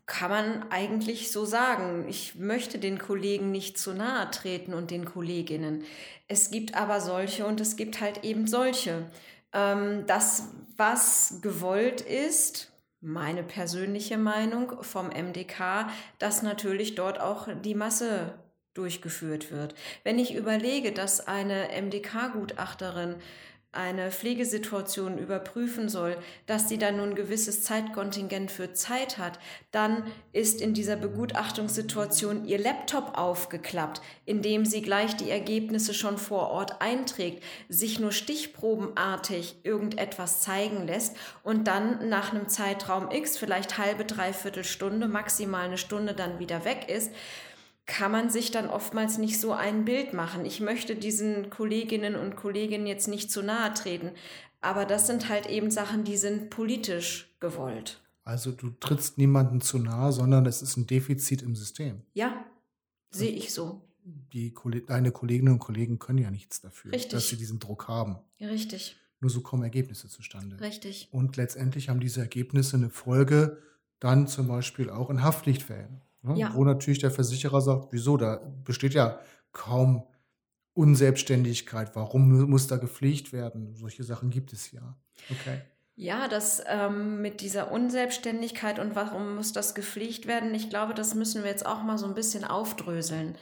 Kann 0.07 0.31
man 0.31 0.71
eigentlich 0.71 1.31
so 1.31 1.45
sagen. 1.45 2.05
Ich 2.07 2.35
möchte 2.35 2.79
den 2.79 2.97
Kollegen 2.97 3.51
nicht 3.51 3.77
zu 3.77 3.93
nahe 3.93 4.31
treten 4.31 4.73
und 4.73 4.89
den 4.89 5.05
Kolleginnen. 5.05 5.83
Es 6.29 6.49
gibt 6.49 6.75
aber 6.75 7.01
solche 7.01 7.45
und 7.45 7.61
es 7.61 7.75
gibt 7.75 8.01
halt 8.01 8.23
eben 8.23 8.47
solche. 8.47 9.11
Ähm, 9.53 10.05
das, 10.07 10.47
was 10.77 11.39
gewollt 11.41 12.01
ist, 12.01 12.71
meine 13.01 13.43
persönliche 13.43 14.17
Meinung 14.17 14.81
vom 14.81 15.07
MDK, 15.07 15.89
dass 16.19 16.41
natürlich 16.41 16.95
dort 16.95 17.19
auch 17.19 17.47
die 17.63 17.75
Masse 17.75 18.33
durchgeführt 18.73 19.51
wird. 19.51 19.75
Wenn 20.03 20.19
ich 20.19 20.35
überlege, 20.35 20.93
dass 20.93 21.27
eine 21.27 21.69
MDK-Gutachterin 21.81 23.15
eine 23.77 24.11
Pflegesituation 24.11 25.17
überprüfen 25.17 25.87
soll, 25.87 26.17
dass 26.47 26.67
sie 26.67 26.77
dann 26.77 26.97
nun 26.97 27.09
ein 27.09 27.15
gewisses 27.15 27.63
Zeitkontingent 27.63 28.51
für 28.51 28.73
Zeit 28.73 29.17
hat, 29.17 29.39
dann 29.71 30.03
ist 30.33 30.61
in 30.61 30.73
dieser 30.73 30.95
Begutachtungssituation 30.95 32.45
ihr 32.45 32.57
Laptop 32.57 33.17
aufgeklappt, 33.17 34.01
indem 34.25 34.65
sie 34.65 34.81
gleich 34.81 35.15
die 35.15 35.29
Ergebnisse 35.29 35.93
schon 35.93 36.17
vor 36.17 36.49
Ort 36.49 36.81
einträgt, 36.81 37.43
sich 37.69 37.99
nur 37.99 38.11
stichprobenartig 38.11 39.57
irgendetwas 39.63 40.41
zeigen 40.41 40.85
lässt 40.85 41.15
und 41.43 41.67
dann 41.67 42.09
nach 42.09 42.33
einem 42.33 42.49
Zeitraum 42.49 43.11
X, 43.11 43.37
vielleicht 43.37 43.77
halbe, 43.77 44.03
dreiviertel 44.03 44.63
Stunde, 44.63 45.07
maximal 45.07 45.65
eine 45.65 45.77
Stunde 45.77 46.13
dann 46.13 46.39
wieder 46.39 46.65
weg 46.65 46.89
ist, 46.89 47.11
kann 47.87 48.11
man 48.11 48.29
sich 48.29 48.51
dann 48.51 48.69
oftmals 48.69 49.17
nicht 49.17 49.39
so 49.39 49.53
ein 49.53 49.85
Bild 49.85 50.13
machen. 50.13 50.45
Ich 50.45 50.59
möchte 50.59 50.95
diesen 50.95 51.49
Kolleginnen 51.49 52.15
und 52.15 52.35
Kollegen 52.35 52.85
jetzt 52.85 53.07
nicht 53.07 53.31
zu 53.31 53.41
nahe 53.41 53.73
treten, 53.73 54.11
aber 54.61 54.85
das 54.85 55.07
sind 55.07 55.29
halt 55.29 55.47
eben 55.47 55.71
Sachen, 55.71 56.03
die 56.03 56.17
sind 56.17 56.49
politisch 56.49 57.33
gewollt. 57.39 58.03
Also 58.23 58.51
du 58.51 58.71
trittst 58.71 59.17
niemanden 59.17 59.61
zu 59.61 59.79
nahe, 59.79 60.11
sondern 60.11 60.45
es 60.45 60.61
ist 60.61 60.75
ein 60.75 60.85
Defizit 60.85 61.41
im 61.41 61.55
System. 61.55 62.01
Ja, 62.13 62.45
sehe 63.09 63.31
ich 63.31 63.53
so. 63.53 63.81
Die, 64.03 64.53
deine 64.85 65.11
Kolleginnen 65.11 65.53
und 65.53 65.59
Kollegen 65.59 65.97
können 65.97 66.19
ja 66.19 66.29
nichts 66.29 66.61
dafür, 66.61 66.91
Richtig. 66.91 67.11
dass 67.11 67.29
sie 67.29 67.37
diesen 67.37 67.59
Druck 67.59 67.87
haben. 67.87 68.19
Richtig. 68.39 68.97
Nur 69.21 69.29
so 69.29 69.41
kommen 69.41 69.63
Ergebnisse 69.63 70.09
zustande. 70.09 70.59
Richtig. 70.59 71.07
Und 71.11 71.37
letztendlich 71.37 71.89
haben 71.89 71.99
diese 71.99 72.19
Ergebnisse 72.19 72.77
eine 72.77 72.89
Folge 72.89 73.61
dann 73.99 74.27
zum 74.27 74.47
Beispiel 74.47 74.89
auch 74.89 75.09
in 75.09 75.23
Haftpflichtfällen. 75.23 76.01
Ne? 76.27 76.39
Ja. 76.39 76.53
Wo 76.53 76.63
natürlich 76.63 76.99
der 76.99 77.11
Versicherer 77.11 77.61
sagt, 77.61 77.87
wieso, 77.91 78.17
da 78.17 78.41
besteht 78.63 78.93
ja 78.93 79.19
kaum 79.51 80.03
Unselbstständigkeit, 80.73 81.95
warum 81.95 82.49
muss 82.49 82.67
da 82.67 82.77
gepflegt 82.77 83.33
werden? 83.33 83.73
Solche 83.73 84.03
Sachen 84.03 84.29
gibt 84.29 84.53
es 84.53 84.71
ja. 84.71 84.95
Okay. 85.31 85.61
Ja, 85.99 86.27
das 86.27 86.63
ähm, 86.67 87.23
mit 87.23 87.41
dieser 87.41 87.71
Unselbstständigkeit 87.71 88.77
und 88.77 88.95
warum 88.95 89.33
muss 89.35 89.51
das 89.51 89.73
gepflegt 89.73 90.27
werden, 90.27 90.53
ich 90.53 90.69
glaube, 90.69 90.93
das 90.93 91.15
müssen 91.15 91.41
wir 91.41 91.49
jetzt 91.49 91.65
auch 91.65 91.81
mal 91.81 91.97
so 91.97 92.05
ein 92.05 92.13
bisschen 92.13 92.43
aufdröseln. 92.43 93.35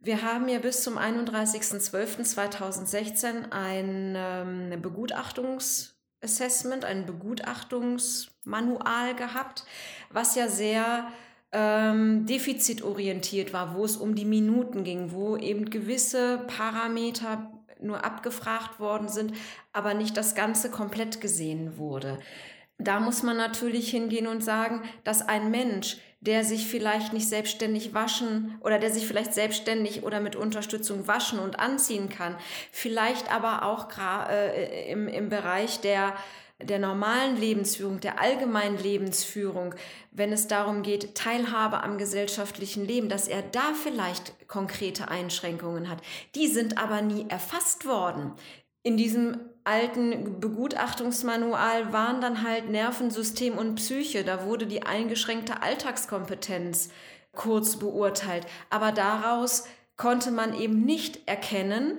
Wir 0.00 0.22
haben 0.22 0.48
ja 0.48 0.58
bis 0.58 0.82
zum 0.82 0.98
31.12.2016 0.98 3.52
ein 3.52 4.14
ähm, 4.16 4.82
Begutachtungsassessment, 4.82 6.84
ein 6.84 7.06
Begutachtungsmanual 7.06 9.14
gehabt, 9.14 9.64
was 10.10 10.34
ja 10.34 10.48
sehr 10.48 11.06
ähm, 11.52 12.26
defizitorientiert 12.26 13.52
war, 13.52 13.76
wo 13.76 13.84
es 13.84 13.96
um 13.96 14.14
die 14.14 14.24
Minuten 14.24 14.84
ging, 14.84 15.12
wo 15.12 15.36
eben 15.36 15.70
gewisse 15.70 16.38
Parameter 16.46 17.50
nur 17.80 18.04
abgefragt 18.04 18.80
worden 18.80 19.08
sind, 19.08 19.34
aber 19.72 19.94
nicht 19.94 20.16
das 20.16 20.34
Ganze 20.34 20.70
komplett 20.70 21.20
gesehen 21.20 21.76
wurde. 21.76 22.18
Da 22.78 23.00
muss 23.00 23.22
man 23.22 23.36
natürlich 23.36 23.90
hingehen 23.90 24.26
und 24.26 24.42
sagen, 24.42 24.82
dass 25.04 25.26
ein 25.26 25.50
Mensch, 25.50 25.98
der 26.20 26.44
sich 26.44 26.66
vielleicht 26.66 27.12
nicht 27.12 27.28
selbstständig 27.28 27.94
waschen 27.94 28.56
oder 28.60 28.78
der 28.78 28.90
sich 28.90 29.06
vielleicht 29.06 29.34
selbstständig 29.34 30.04
oder 30.04 30.20
mit 30.20 30.36
Unterstützung 30.36 31.06
waschen 31.06 31.38
und 31.38 31.58
anziehen 31.58 32.08
kann, 32.08 32.36
vielleicht 32.70 33.32
aber 33.32 33.64
auch 33.64 33.88
äh, 34.30 34.90
im, 34.90 35.08
im 35.08 35.28
Bereich 35.28 35.80
der 35.80 36.14
der 36.64 36.78
normalen 36.78 37.36
Lebensführung, 37.36 38.00
der 38.00 38.20
allgemeinen 38.20 38.78
Lebensführung, 38.78 39.74
wenn 40.10 40.32
es 40.32 40.46
darum 40.48 40.82
geht, 40.82 41.14
Teilhabe 41.14 41.82
am 41.82 41.98
gesellschaftlichen 41.98 42.86
Leben, 42.86 43.08
dass 43.08 43.28
er 43.28 43.42
da 43.42 43.72
vielleicht 43.74 44.48
konkrete 44.48 45.08
Einschränkungen 45.08 45.88
hat. 45.88 45.98
Die 46.34 46.48
sind 46.48 46.78
aber 46.78 47.02
nie 47.02 47.26
erfasst 47.28 47.86
worden. 47.86 48.32
In 48.82 48.96
diesem 48.96 49.38
alten 49.64 50.40
Begutachtungsmanual 50.40 51.92
waren 51.92 52.20
dann 52.20 52.42
halt 52.42 52.68
Nervensystem 52.68 53.56
und 53.56 53.76
Psyche. 53.76 54.24
Da 54.24 54.44
wurde 54.44 54.66
die 54.66 54.82
eingeschränkte 54.82 55.62
Alltagskompetenz 55.62 56.90
kurz 57.32 57.78
beurteilt. 57.78 58.46
Aber 58.70 58.92
daraus 58.92 59.64
konnte 59.96 60.30
man 60.32 60.58
eben 60.58 60.84
nicht 60.84 61.28
erkennen, 61.28 61.98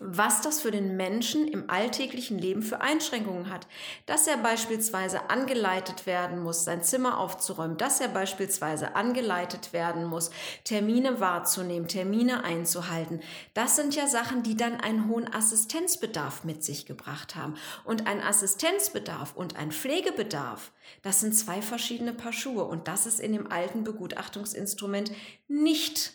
was 0.00 0.40
das 0.40 0.60
für 0.60 0.70
den 0.70 0.96
Menschen 0.96 1.46
im 1.46 1.68
alltäglichen 1.68 2.38
Leben 2.38 2.62
für 2.62 2.80
Einschränkungen 2.80 3.50
hat. 3.50 3.66
Dass 4.06 4.26
er 4.26 4.38
beispielsweise 4.38 5.30
angeleitet 5.30 6.06
werden 6.06 6.42
muss, 6.42 6.64
sein 6.64 6.82
Zimmer 6.82 7.18
aufzuräumen, 7.18 7.76
dass 7.76 8.00
er 8.00 8.08
beispielsweise 8.08 8.96
angeleitet 8.96 9.72
werden 9.72 10.04
muss, 10.04 10.30
Termine 10.64 11.20
wahrzunehmen, 11.20 11.88
Termine 11.88 12.44
einzuhalten. 12.44 13.20
Das 13.54 13.76
sind 13.76 13.94
ja 13.94 14.06
Sachen, 14.06 14.42
die 14.42 14.56
dann 14.56 14.80
einen 14.80 15.08
hohen 15.08 15.32
Assistenzbedarf 15.32 16.44
mit 16.44 16.64
sich 16.64 16.86
gebracht 16.86 17.36
haben. 17.36 17.54
Und 17.84 18.06
ein 18.06 18.20
Assistenzbedarf 18.22 19.36
und 19.36 19.56
ein 19.56 19.72
Pflegebedarf, 19.72 20.72
das 21.02 21.20
sind 21.20 21.34
zwei 21.34 21.60
verschiedene 21.60 22.12
Paar 22.12 22.32
Schuhe. 22.32 22.64
Und 22.64 22.88
das 22.88 23.06
ist 23.06 23.20
in 23.20 23.32
dem 23.32 23.50
alten 23.52 23.84
Begutachtungsinstrument 23.84 25.12
nicht 25.48 26.14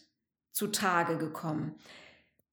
zutage 0.52 1.18
gekommen. 1.18 1.76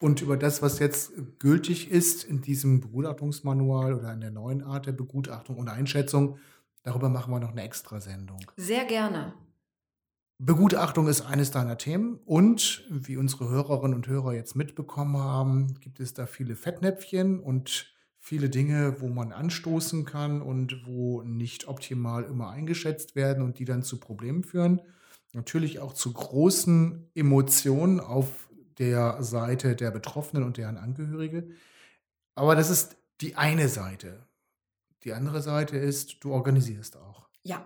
Und 0.04 0.20
über 0.20 0.36
das, 0.36 0.60
was 0.60 0.80
jetzt 0.80 1.12
gültig 1.38 1.90
ist 1.90 2.24
in 2.24 2.42
diesem 2.42 2.82
Begutachtungsmanual 2.82 3.94
oder 3.94 4.12
in 4.12 4.20
der 4.20 4.32
neuen 4.32 4.62
Art 4.62 4.84
der 4.84 4.92
Begutachtung 4.92 5.56
und 5.56 5.70
Einschätzung, 5.70 6.36
darüber 6.82 7.08
machen 7.08 7.32
wir 7.32 7.40
noch 7.40 7.52
eine 7.52 7.62
extra 7.62 8.02
Sendung. 8.02 8.44
Sehr 8.58 8.84
gerne. 8.84 9.32
Begutachtung 10.36 11.08
ist 11.08 11.22
eines 11.22 11.52
deiner 11.52 11.78
Themen 11.78 12.20
und 12.26 12.84
wie 12.90 13.16
unsere 13.16 13.48
Hörerinnen 13.48 13.94
und 13.94 14.06
Hörer 14.06 14.34
jetzt 14.34 14.54
mitbekommen 14.56 15.16
haben, 15.16 15.80
gibt 15.80 16.00
es 16.00 16.12
da 16.12 16.26
viele 16.26 16.54
Fettnäpfchen 16.54 17.40
und 17.40 17.90
viele 18.18 18.50
Dinge, 18.50 19.00
wo 19.00 19.08
man 19.08 19.32
anstoßen 19.32 20.04
kann 20.04 20.42
und 20.42 20.82
wo 20.84 21.22
nicht 21.22 21.66
optimal 21.66 22.24
immer 22.24 22.50
eingeschätzt 22.50 23.16
werden 23.16 23.42
und 23.42 23.58
die 23.58 23.64
dann 23.64 23.82
zu 23.82 23.98
Problemen 23.98 24.44
führen. 24.44 24.82
Natürlich 25.32 25.80
auch 25.80 25.94
zu 25.94 26.12
großen 26.12 27.10
Emotionen 27.14 28.00
auf 28.00 28.43
der 28.78 29.22
Seite 29.22 29.76
der 29.76 29.90
Betroffenen 29.90 30.44
und 30.44 30.56
deren 30.56 30.76
Angehörige. 30.76 31.48
Aber 32.34 32.56
das 32.56 32.70
ist 32.70 32.96
die 33.20 33.36
eine 33.36 33.68
Seite. 33.68 34.26
Die 35.04 35.12
andere 35.12 35.42
Seite 35.42 35.76
ist, 35.76 36.24
du 36.24 36.32
organisierst 36.32 36.96
auch. 36.96 37.28
Ja. 37.42 37.64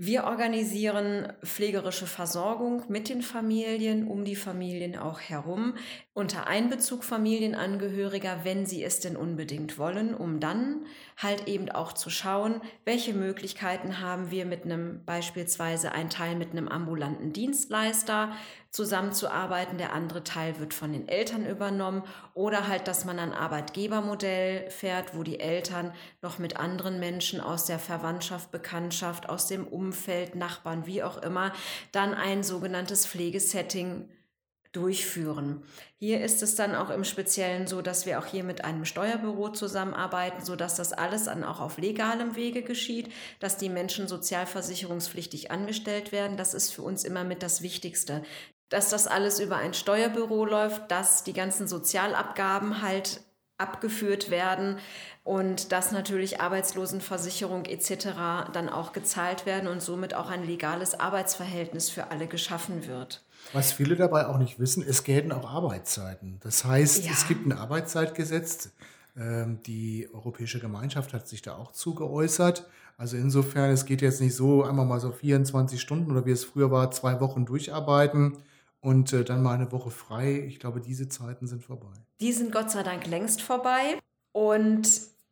Wir 0.00 0.24
organisieren 0.24 1.32
pflegerische 1.42 2.06
Versorgung 2.06 2.84
mit 2.88 3.08
den 3.08 3.20
Familien, 3.20 4.06
um 4.06 4.24
die 4.24 4.36
Familien 4.36 4.96
auch 4.96 5.18
herum, 5.18 5.74
unter 6.12 6.46
Einbezug 6.46 7.02
Familienangehöriger, 7.02 8.44
wenn 8.44 8.64
sie 8.64 8.84
es 8.84 9.00
denn 9.00 9.16
unbedingt 9.16 9.76
wollen, 9.76 10.14
um 10.14 10.38
dann 10.38 10.86
halt 11.18 11.48
eben 11.48 11.68
auch 11.68 11.92
zu 11.92 12.10
schauen, 12.10 12.60
welche 12.84 13.12
Möglichkeiten 13.12 14.00
haben 14.00 14.30
wir 14.30 14.46
mit 14.46 14.64
einem 14.64 15.04
beispielsweise 15.04 15.90
ein 15.90 16.10
Teil 16.10 16.36
mit 16.36 16.52
einem 16.52 16.68
ambulanten 16.68 17.32
Dienstleister, 17.32 18.32
zusammenzuarbeiten. 18.70 19.78
Der 19.78 19.92
andere 19.92 20.22
Teil 20.22 20.60
wird 20.60 20.74
von 20.74 20.92
den 20.92 21.08
Eltern 21.08 21.44
übernommen 21.44 22.04
oder 22.34 22.68
halt, 22.68 22.86
dass 22.86 23.04
man 23.04 23.18
ein 23.18 23.32
Arbeitgebermodell 23.32 24.70
fährt, 24.70 25.16
wo 25.16 25.24
die 25.24 25.40
Eltern 25.40 25.92
noch 26.22 26.38
mit 26.38 26.56
anderen 26.58 27.00
Menschen 27.00 27.40
aus 27.40 27.64
der 27.64 27.80
Verwandtschaft, 27.80 28.52
Bekanntschaft, 28.52 29.28
aus 29.28 29.48
dem 29.48 29.66
Umfeld, 29.66 30.36
Nachbarn, 30.36 30.86
wie 30.86 31.02
auch 31.02 31.20
immer, 31.22 31.52
dann 31.90 32.14
ein 32.14 32.44
sogenanntes 32.44 33.06
Pflegesetting 33.06 34.08
durchführen. 34.72 35.62
Hier 35.96 36.22
ist 36.22 36.42
es 36.42 36.54
dann 36.54 36.74
auch 36.74 36.90
im 36.90 37.04
Speziellen 37.04 37.66
so, 37.66 37.82
dass 37.82 38.06
wir 38.06 38.18
auch 38.18 38.26
hier 38.26 38.44
mit 38.44 38.64
einem 38.64 38.84
Steuerbüro 38.84 39.50
zusammenarbeiten, 39.50 40.44
so 40.44 40.56
dass 40.56 40.76
das 40.76 40.92
alles 40.92 41.24
dann 41.24 41.44
auch 41.44 41.60
auf 41.60 41.78
legalem 41.78 42.36
Wege 42.36 42.62
geschieht, 42.62 43.10
dass 43.40 43.56
die 43.56 43.68
Menschen 43.68 44.08
sozialversicherungspflichtig 44.08 45.50
angestellt 45.50 46.12
werden. 46.12 46.36
Das 46.36 46.54
ist 46.54 46.72
für 46.72 46.82
uns 46.82 47.04
immer 47.04 47.24
mit 47.24 47.42
das 47.42 47.62
Wichtigste 47.62 48.22
dass 48.70 48.90
das 48.90 49.06
alles 49.06 49.40
über 49.40 49.56
ein 49.56 49.72
Steuerbüro 49.72 50.44
läuft, 50.44 50.90
dass 50.90 51.24
die 51.24 51.32
ganzen 51.32 51.66
Sozialabgaben 51.66 52.82
halt 52.82 53.22
abgeführt 53.58 54.30
werden 54.30 54.78
und 55.24 55.72
dass 55.72 55.90
natürlich 55.92 56.40
Arbeitslosenversicherung 56.40 57.64
etc. 57.64 58.50
dann 58.52 58.68
auch 58.68 58.92
gezahlt 58.92 59.46
werden 59.46 59.68
und 59.68 59.82
somit 59.82 60.14
auch 60.14 60.30
ein 60.30 60.46
legales 60.46 60.98
Arbeitsverhältnis 60.98 61.90
für 61.90 62.10
alle 62.10 62.28
geschaffen 62.28 62.86
wird. 62.86 63.24
Was 63.52 63.72
viele 63.72 63.96
dabei 63.96 64.26
auch 64.26 64.38
nicht 64.38 64.58
wissen, 64.58 64.84
es 64.86 65.04
gelten 65.04 65.32
auch 65.32 65.48
Arbeitszeiten. 65.48 66.38
Das 66.40 66.64
heißt, 66.64 67.04
ja. 67.04 67.12
es 67.12 67.26
gibt 67.26 67.46
ein 67.46 67.52
Arbeitszeitgesetz. 67.52 68.70
Ähm, 69.16 69.60
die 69.66 70.08
Europäische 70.12 70.60
Gemeinschaft 70.60 71.12
hat 71.12 71.28
sich 71.28 71.42
da 71.42 71.56
auch 71.56 71.72
zugeäußert. 71.72 72.66
Also 72.96 73.16
insofern, 73.16 73.70
es 73.70 73.86
geht 73.86 74.02
jetzt 74.02 74.20
nicht 74.20 74.34
so 74.34 74.64
einmal 74.64 74.86
mal 74.86 75.00
so 75.00 75.12
24 75.12 75.80
Stunden 75.80 76.10
oder 76.10 76.26
wie 76.26 76.32
es 76.32 76.44
früher 76.44 76.70
war, 76.70 76.90
zwei 76.90 77.20
Wochen 77.20 77.46
durcharbeiten 77.46 78.38
und 78.80 79.12
äh, 79.12 79.24
dann 79.24 79.42
mal 79.42 79.54
eine 79.54 79.72
Woche 79.72 79.90
frei. 79.90 80.44
Ich 80.46 80.60
glaube, 80.60 80.80
diese 80.80 81.08
Zeiten 81.08 81.46
sind 81.46 81.62
vorbei. 81.62 81.92
Die 82.20 82.32
sind 82.32 82.52
Gott 82.52 82.70
sei 82.70 82.82
Dank 82.82 83.06
längst 83.06 83.42
vorbei. 83.42 83.98
Und 84.32 84.88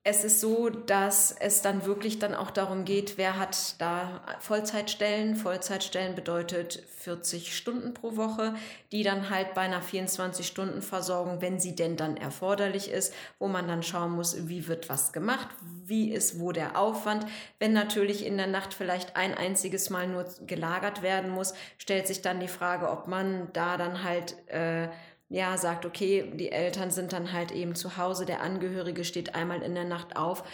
es 0.09 0.23
ist 0.23 0.41
so, 0.41 0.69
dass 0.69 1.33
es 1.33 1.63
dann 1.63 1.85
wirklich 1.85 2.21
dann 2.21 2.33
auch 2.33 2.53
darum 2.53 2.85
geht, 2.85 3.19
wer 3.19 3.41
hat 3.41 3.75
da 3.81 4.21
Vollzeitstellen. 4.39 5.35
Vollzeitstellen 5.35 6.15
bedeutet 6.15 6.81
40 6.99 7.57
Stunden 7.57 7.93
pro 7.93 8.15
Woche, 8.15 8.55
die 8.93 9.03
dann 9.03 9.31
halt 9.31 9.55
bei 9.55 9.63
einer 9.63 9.83
24-Stunden-Versorgung, 9.83 11.41
wenn 11.41 11.59
sie 11.59 11.75
denn 11.75 11.97
dann 11.97 12.17
erforderlich 12.17 12.89
ist, 12.89 13.13
wo 13.41 13.49
man 13.49 13.67
dann 13.67 13.83
schauen 13.83 14.13
muss, 14.13 14.47
wie 14.47 14.69
wird 14.69 14.89
was 14.89 15.13
gemacht, 15.13 15.49
wie 15.85 16.13
ist 16.13 16.39
wo 16.39 16.53
der 16.53 16.79
Aufwand. 16.79 17.27
Wenn 17.59 17.73
natürlich 17.73 18.25
in 18.25 18.37
der 18.37 18.47
Nacht 18.47 18.75
vielleicht 18.75 19.17
ein 19.17 19.35
einziges 19.35 19.91
Mal 19.91 20.07
nur 20.07 20.27
gelagert 20.47 21.03
werden 21.03 21.33
muss, 21.33 21.53
stellt 21.79 22.07
sich 22.07 22.23
dann 22.23 22.39
die 22.39 22.47
Frage, 22.47 22.93
ob 22.93 23.09
man 23.09 23.49
da 23.53 23.77
dann 23.77 24.05
halt... 24.05 24.37
Äh, 24.51 24.87
ja, 25.29 25.57
sagt, 25.59 25.85
okay, 25.85 26.33
die 26.35 26.53
Eltern 26.53 26.91
sind 26.91 27.13
dann 27.13 27.33
halt 27.33 27.51
eben 27.51 27.75
zu 27.75 27.97
Hause, 27.97 28.27
der 28.27 28.43
Angehörige 28.43 29.05
steht 29.05 29.35
einmal 29.35 29.63
in 29.63 29.75
der 29.75 29.85
Nacht 29.85 30.17
auf, 30.17 30.45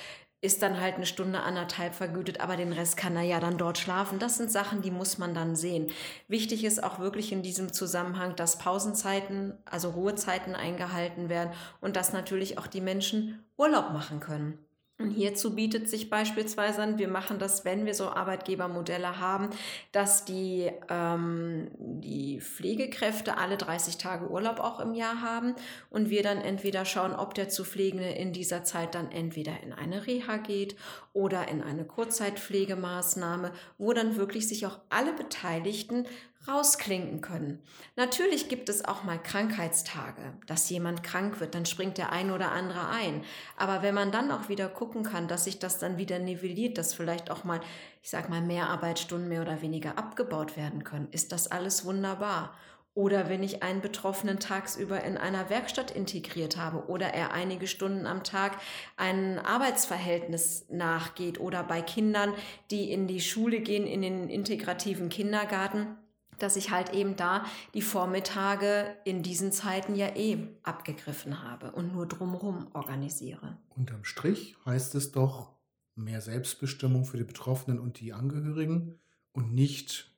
ist 0.41 0.61
dann 0.61 0.81
halt 0.81 0.97
eine 0.97 1.07
Stunde, 1.07 1.41
anderthalb 1.41 1.95
vergütet, 1.95 2.41
aber 2.41 2.57
den 2.57 2.73
Rest 2.73 2.97
kann 2.97 3.15
er 3.15 3.23
ja 3.23 3.39
dann 3.39 3.59
dort 3.59 3.79
schlafen. 3.79 4.19
Das 4.19 4.39
sind 4.39 4.51
Sachen, 4.51 4.83
die 4.83 4.91
muss 4.91 5.17
man 5.17 5.35
dann 5.35 5.55
sehen. 5.55 5.93
Wichtig 6.27 6.65
ist 6.65 6.83
auch 6.83 6.99
wirklich 6.99 7.31
in 7.31 7.43
diesem 7.43 7.73
Zusammenhang, 7.73 8.35
dass 8.35 8.59
Pausenzeiten, 8.59 9.57
also 9.65 9.91
Ruhezeiten 9.91 10.57
eingehalten 10.57 11.29
werden 11.29 11.53
und 11.81 11.95
dass 11.95 12.13
natürlich 12.13 12.59
auch 12.59 12.67
die 12.67 12.81
Menschen 12.81 13.45
Urlaub 13.57 13.93
machen 13.93 14.19
können. 14.19 14.59
Und 15.03 15.11
hierzu 15.11 15.55
bietet 15.57 15.89
sich 15.89 16.11
beispielsweise 16.11 16.83
an, 16.83 16.99
wir 16.99 17.09
machen 17.09 17.39
das, 17.41 17.65
wenn 17.65 17.85
wir 17.87 17.95
so 17.95 18.09
Arbeitgebermodelle 18.09 19.19
haben, 19.19 19.51
dass 19.91 20.25
die, 20.25 20.71
ähm, 20.89 21.71
die 21.79 22.41
Pflegekräfte 22.41 23.37
alle 23.37 23.57
30 23.57 23.99
Tage 23.99 24.31
Urlaub 24.31 24.61
auch 24.61 24.79
im 24.79 24.95
Jahr 24.95 25.21
haben 25.21 25.55
und 25.91 26.09
wir 26.09 26.23
dann 26.23 26.39
entweder 26.39 26.85
schauen, 26.85 27.13
ob 27.13 27.35
der 27.35 27.49
zu 27.49 27.65
Pflegende 27.65 28.11
in 28.11 28.33
dieser 28.33 28.63
Zeit 28.63 28.95
dann 28.95 29.11
entweder 29.11 29.61
in 29.63 29.73
eine 29.73 30.07
Reha 30.07 30.37
geht 30.37 30.77
oder 31.13 31.49
in 31.49 31.63
eine 31.63 31.85
Kurzzeitpflegemaßnahme, 31.85 33.53
wo 33.79 33.93
dann 33.93 34.17
wirklich 34.17 34.47
sich 34.47 34.67
auch 34.67 34.79
alle 34.89 35.13
Beteiligten 35.13 36.07
rausklinken 36.49 37.21
können. 37.21 37.63
Natürlich 37.97 38.49
gibt 38.49 38.69
es 38.69 38.85
auch 38.85 39.05
mal 39.05 39.23
Krankheitstage, 39.23 40.33
dass 40.47 40.69
jemand 40.71 41.03
krank 41.03 41.41
wird, 41.41 41.55
dann 41.55 41.67
springt 41.67 41.99
der 41.99 42.11
ein 42.11 42.31
oder 42.31 42.51
andere 42.51 42.89
ein. 42.89 43.23
Aber 43.57 43.83
wenn 43.83 43.95
man 43.95 44.11
dann 44.11 44.31
auch 44.33 44.49
wieder 44.49 44.69
gucken 44.69 45.05
kann, 45.05 45.29
dass 45.29 45.45
sich 45.45 45.59
das 45.59 45.79
dann 45.79 45.99
wieder 45.99 46.19
nivelliert, 46.19 46.79
dass 46.79 46.95
vielleicht 46.95 47.31
auch 47.31 47.45
mal, 47.45 47.61
ich 48.03 48.11
sag 48.11 48.29
mal, 48.29 48.41
mehr 48.41 48.69
Arbeitsstunden 48.71 49.29
mehr 49.29 49.43
oder 49.43 49.63
weniger 49.63 49.99
abgebaut 49.99 50.57
werden 50.57 50.83
können, 50.83 51.09
ist 51.13 51.33
das 51.33 51.51
alles 51.51 51.85
wunderbar. 51.85 52.55
Oder 52.95 53.31
wenn 53.31 53.43
ich 53.43 53.63
einen 53.63 53.81
Betroffenen 53.81 54.39
tagsüber 54.39 55.03
in 55.03 55.17
einer 55.17 55.49
Werkstatt 55.49 55.91
integriert 55.91 56.59
habe 56.59 56.89
oder 56.89 57.07
er 57.07 57.33
einige 57.33 57.67
Stunden 57.67 58.07
am 58.07 58.23
Tag 58.23 58.59
ein 58.99 59.39
Arbeitsverhältnis 59.39 60.67
nachgeht 60.69 61.41
oder 61.41 61.63
bei 61.63 61.81
Kindern, 61.81 62.35
die 62.71 62.93
in 62.93 63.07
die 63.07 63.23
Schule 63.23 63.61
gehen, 63.61 63.87
in 63.87 64.03
den 64.03 64.29
integrativen 64.29 65.09
Kindergarten, 65.09 65.97
dass 66.39 66.57
ich 66.57 66.71
halt 66.71 66.93
eben 66.93 67.17
da 67.17 67.45
die 67.75 67.83
Vormittage 67.83 68.97
in 69.05 69.23
diesen 69.23 69.53
Zeiten 69.53 69.95
ja 69.95 70.15
eh 70.17 70.49
abgegriffen 70.63 71.43
habe 71.43 71.73
und 71.73 71.93
nur 71.93 72.07
drumherum 72.07 72.69
organisiere. 72.73 73.59
Unterm 73.71 74.05
Strich 74.05 74.57
heißt 74.65 74.95
es 74.95 75.13
doch 75.13 75.53
mehr 75.95 76.21
Selbstbestimmung 76.21 77.05
für 77.05 77.19
die 77.19 77.25
Betroffenen 77.25 77.79
und 77.79 78.01
die 78.01 78.13
Angehörigen 78.13 78.99
und 79.33 79.53
nicht 79.53 80.11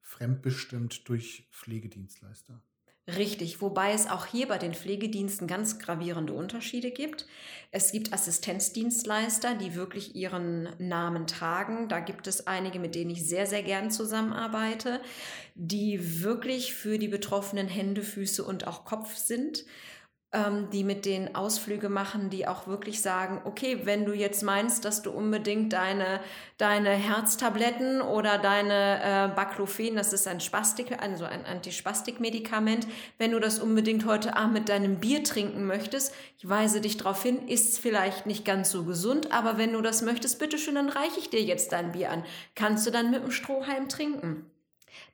fremdbestimmt 0.00 1.08
durch 1.08 1.48
Pflegedienstleister. 1.52 2.62
Richtig, 3.16 3.60
wobei 3.60 3.92
es 3.92 4.08
auch 4.08 4.26
hier 4.26 4.46
bei 4.46 4.58
den 4.58 4.74
Pflegediensten 4.74 5.46
ganz 5.46 5.78
gravierende 5.78 6.32
Unterschiede 6.32 6.90
gibt. 6.90 7.26
Es 7.70 7.92
gibt 7.92 8.12
Assistenzdienstleister, 8.12 9.54
die 9.54 9.74
wirklich 9.74 10.14
ihren 10.14 10.68
Namen 10.78 11.26
tragen. 11.26 11.88
Da 11.88 12.00
gibt 12.00 12.26
es 12.26 12.46
einige, 12.46 12.78
mit 12.78 12.94
denen 12.94 13.10
ich 13.10 13.26
sehr, 13.26 13.46
sehr 13.46 13.62
gern 13.62 13.90
zusammenarbeite, 13.90 15.00
die 15.54 16.22
wirklich 16.22 16.74
für 16.74 16.98
die 16.98 17.08
Betroffenen 17.08 17.68
Hände, 17.68 18.02
Füße 18.02 18.44
und 18.44 18.66
auch 18.66 18.84
Kopf 18.84 19.16
sind 19.16 19.64
ähm, 20.32 20.70
die 20.70 20.84
mit 20.84 21.06
den 21.06 21.34
Ausflüge 21.34 21.88
machen, 21.88 22.30
die 22.30 22.46
auch 22.46 22.68
wirklich 22.68 23.02
sagen, 23.02 23.40
okay, 23.44 23.80
wenn 23.84 24.04
du 24.04 24.12
jetzt 24.12 24.44
meinst, 24.44 24.84
dass 24.84 25.02
du 25.02 25.10
unbedingt 25.10 25.72
deine, 25.72 26.20
deine 26.56 26.90
Herztabletten 26.90 28.00
oder 28.00 28.38
deine 28.38 29.02
äh, 29.02 29.34
Baclofen, 29.34 29.96
das 29.96 30.12
ist 30.12 30.28
ein 30.28 30.40
Spastik, 30.40 31.02
also 31.02 31.24
ein 31.24 31.44
Antispastikmedikament, 31.44 32.86
wenn 33.18 33.32
du 33.32 33.40
das 33.40 33.58
unbedingt 33.58 34.06
heute 34.06 34.36
Abend 34.36 34.54
mit 34.54 34.68
deinem 34.68 35.00
Bier 35.00 35.24
trinken 35.24 35.66
möchtest, 35.66 36.14
ich 36.38 36.48
weise 36.48 36.80
dich 36.80 36.96
darauf 36.96 37.20
hin, 37.22 37.48
ist 37.48 37.80
vielleicht 37.80 38.26
nicht 38.26 38.44
ganz 38.44 38.70
so 38.70 38.84
gesund, 38.84 39.32
aber 39.32 39.58
wenn 39.58 39.72
du 39.72 39.82
das 39.82 40.02
möchtest, 40.02 40.38
bitteschön, 40.38 40.76
dann 40.76 40.90
reiche 40.90 41.18
ich 41.18 41.30
dir 41.30 41.42
jetzt 41.42 41.72
dein 41.72 41.90
Bier 41.90 42.10
an. 42.10 42.24
Kannst 42.54 42.86
du 42.86 42.92
dann 42.92 43.10
mit 43.10 43.24
dem 43.24 43.32
Strohhalm 43.32 43.88
trinken. 43.88 44.46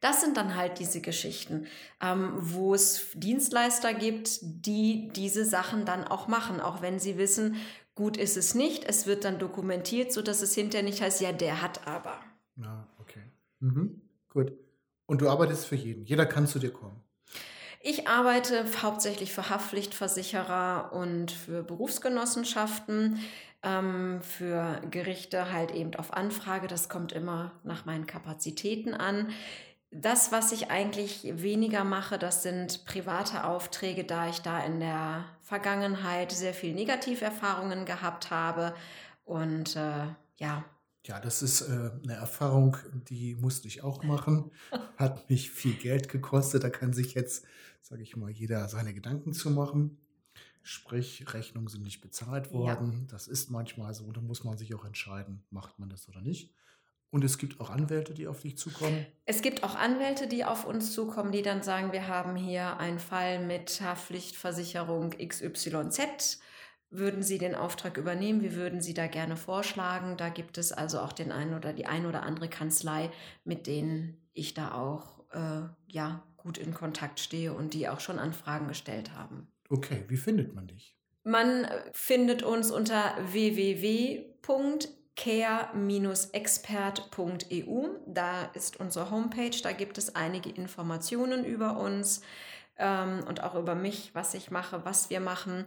Das 0.01 0.21
sind 0.21 0.37
dann 0.37 0.55
halt 0.55 0.79
diese 0.79 1.01
Geschichten, 1.01 1.67
ähm, 2.01 2.33
wo 2.37 2.75
es 2.75 3.09
Dienstleister 3.15 3.95
gibt, 3.95 4.39
die 4.43 5.09
diese 5.15 5.45
Sachen 5.45 5.85
dann 5.85 6.05
auch 6.05 6.29
machen, 6.29 6.61
auch 6.61 6.83
wenn 6.83 6.99
sie 6.99 7.19
wissen, 7.19 7.57
gut 7.95 8.17
ist 8.17 8.37
es 8.37 8.55
nicht. 8.55 8.85
Es 8.85 9.07
wird 9.07 9.25
dann 9.25 9.39
dokumentiert, 9.39 10.13
sodass 10.13 10.43
es 10.43 10.55
hinterher 10.55 10.85
nicht 10.85 11.03
heißt, 11.03 11.21
ja, 11.21 11.33
der 11.33 11.63
hat 11.63 11.87
aber. 11.87 12.21
Ja, 12.57 12.87
okay. 13.01 13.23
Mhm. 13.61 14.03
Gut. 14.29 14.53
Und 15.07 15.21
du 15.21 15.29
arbeitest 15.29 15.67
für 15.67 15.77
jeden. 15.77 16.05
Jeder 16.05 16.27
kann 16.27 16.47
zu 16.47 16.59
dir 16.59 16.73
kommen. 16.73 17.01
Ich 17.89 18.09
arbeite 18.09 18.65
hauptsächlich 18.83 19.33
für 19.33 19.49
Haftpflichtversicherer 19.49 20.91
und 20.93 21.31
für 21.31 21.63
Berufsgenossenschaften, 21.63 23.21
ähm, 23.63 24.21
für 24.23 24.81
Gerichte 24.91 25.53
halt 25.53 25.71
eben 25.71 25.95
auf 25.95 26.13
Anfrage. 26.13 26.67
Das 26.67 26.89
kommt 26.89 27.13
immer 27.13 27.53
nach 27.63 27.85
meinen 27.85 28.09
Kapazitäten 28.09 28.93
an. 28.93 29.29
Das, 29.93 30.33
was 30.33 30.51
ich 30.51 30.69
eigentlich 30.69 31.31
weniger 31.41 31.85
mache, 31.85 32.19
das 32.19 32.43
sind 32.43 32.87
private 32.87 33.45
Aufträge, 33.45 34.03
da 34.03 34.29
ich 34.29 34.41
da 34.43 34.59
in 34.65 34.81
der 34.81 35.25
Vergangenheit 35.43 36.33
sehr 36.33 36.55
viel 36.55 36.75
Negativerfahrungen 36.75 37.85
gehabt 37.85 38.33
habe. 38.33 38.75
Und 39.25 39.77
äh, 39.77 40.07
ja. 40.39 40.65
Ja, 41.07 41.21
das 41.21 41.43
ist 41.43 41.63
äh, 41.63 41.91
eine 42.03 42.15
Erfahrung, 42.15 42.77
die 43.09 43.37
musste 43.37 43.69
ich 43.69 43.83
auch 43.83 44.03
machen. 44.03 44.51
Hat 44.97 45.31
mich 45.31 45.51
viel 45.51 45.75
Geld 45.75 46.09
gekostet. 46.09 46.65
Da 46.65 46.71
kann 46.71 46.93
sich 46.93 47.15
jetzt, 47.15 47.45
sage 47.81 48.03
ich 48.03 48.17
mal, 48.17 48.31
jeder 48.31 48.69
seine 48.69 48.93
Gedanken 48.93 49.33
zu 49.33 49.51
machen. 49.51 49.99
Sprich, 50.63 51.33
Rechnungen 51.33 51.69
sind 51.69 51.85
nicht 51.85 52.01
bezahlt 52.01 52.53
worden. 52.53 52.93
Ja. 52.93 53.13
Das 53.13 53.29
ist 53.29 53.51
manchmal 53.51 53.95
so. 53.95 54.11
Da 54.11 54.21
muss 54.21 54.43
man 54.43 54.59
sich 54.59 54.75
auch 54.75 54.85
entscheiden, 54.85 55.45
macht 55.51 55.79
man 55.79 55.89
das 55.89 56.09
oder 56.09 56.21
nicht. 56.21 56.53
Und 57.11 57.23
es 57.23 57.39
gibt 57.39 57.61
auch 57.61 57.71
Anwälte, 57.71 58.13
die 58.13 58.27
auf 58.27 58.41
dich 58.41 58.59
zukommen? 58.59 59.07
Es 59.27 59.43
gibt 59.43 59.63
auch 59.63 59.77
Anwälte, 59.77 60.27
die 60.27 60.45
auf 60.45 60.65
uns 60.65 60.93
zukommen, 60.93 61.31
die 61.31 61.43
dann 61.43 61.63
sagen, 61.63 61.93
wir 61.93 62.09
haben 62.09 62.35
hier 62.35 62.79
einen 62.79 62.99
Fall 62.99 63.47
mit 63.47 63.81
Haftpflichtversicherung 63.81 65.11
XYZ. 65.11 66.41
Würden 66.99 67.23
Sie 67.23 67.39
den 67.39 67.55
Auftrag 67.55 67.97
übernehmen? 67.97 68.43
Wir 68.43 68.55
würden 68.55 68.81
Sie 68.81 68.95
da 68.95 69.07
gerne 69.07 69.37
vorschlagen. 69.37 70.17
Da 70.17 70.29
gibt 70.29 70.59
es 70.59 70.73
also 70.73 71.01
auch 71.01 71.13
den 71.13 71.33
einen 71.33 71.55
oder 71.55 71.73
die 71.73 71.87
ein 71.87 72.07
oder 72.07 72.23
andere 72.23 72.49
Kanzlei, 72.49 73.11
mit 73.45 73.67
denen 73.67 74.17
ich 74.33 74.55
da 74.55 74.73
auch 74.73 75.21
äh, 75.33 75.63
ja, 75.89 76.23
gut 76.37 76.59
in 76.59 76.75
Kontakt 76.75 77.21
stehe 77.21 77.53
und 77.53 77.75
die 77.75 77.89
auch 77.89 78.01
schon 78.01 78.19
Anfragen 78.19 78.69
gestellt 78.69 79.13
haben. 79.15 79.49
Okay, 79.69 80.05
wie 80.09 80.17
findet 80.17 80.55
man 80.55 80.67
dich? 80.67 80.97
Man 81.25 81.67
findet 81.93 82.43
uns 82.43 82.71
unter 82.71 83.15
www 83.33 84.37
care-expert.eu. 85.17 87.89
Da 88.07 88.45
ist 88.55 88.79
unsere 88.79 89.11
Homepage, 89.11 89.61
da 89.63 89.73
gibt 89.73 89.99
es 89.99 90.15
einige 90.15 90.51
Informationen 90.51 91.45
über 91.45 91.79
uns 91.79 92.21
ähm, 92.79 93.25
und 93.27 93.43
auch 93.43 93.57
über 93.57 93.75
mich, 93.75 94.11
was 94.15 94.35
ich 94.35 94.51
mache, 94.51 94.85
was 94.85 95.09
wir 95.11 95.21
machen. 95.21 95.65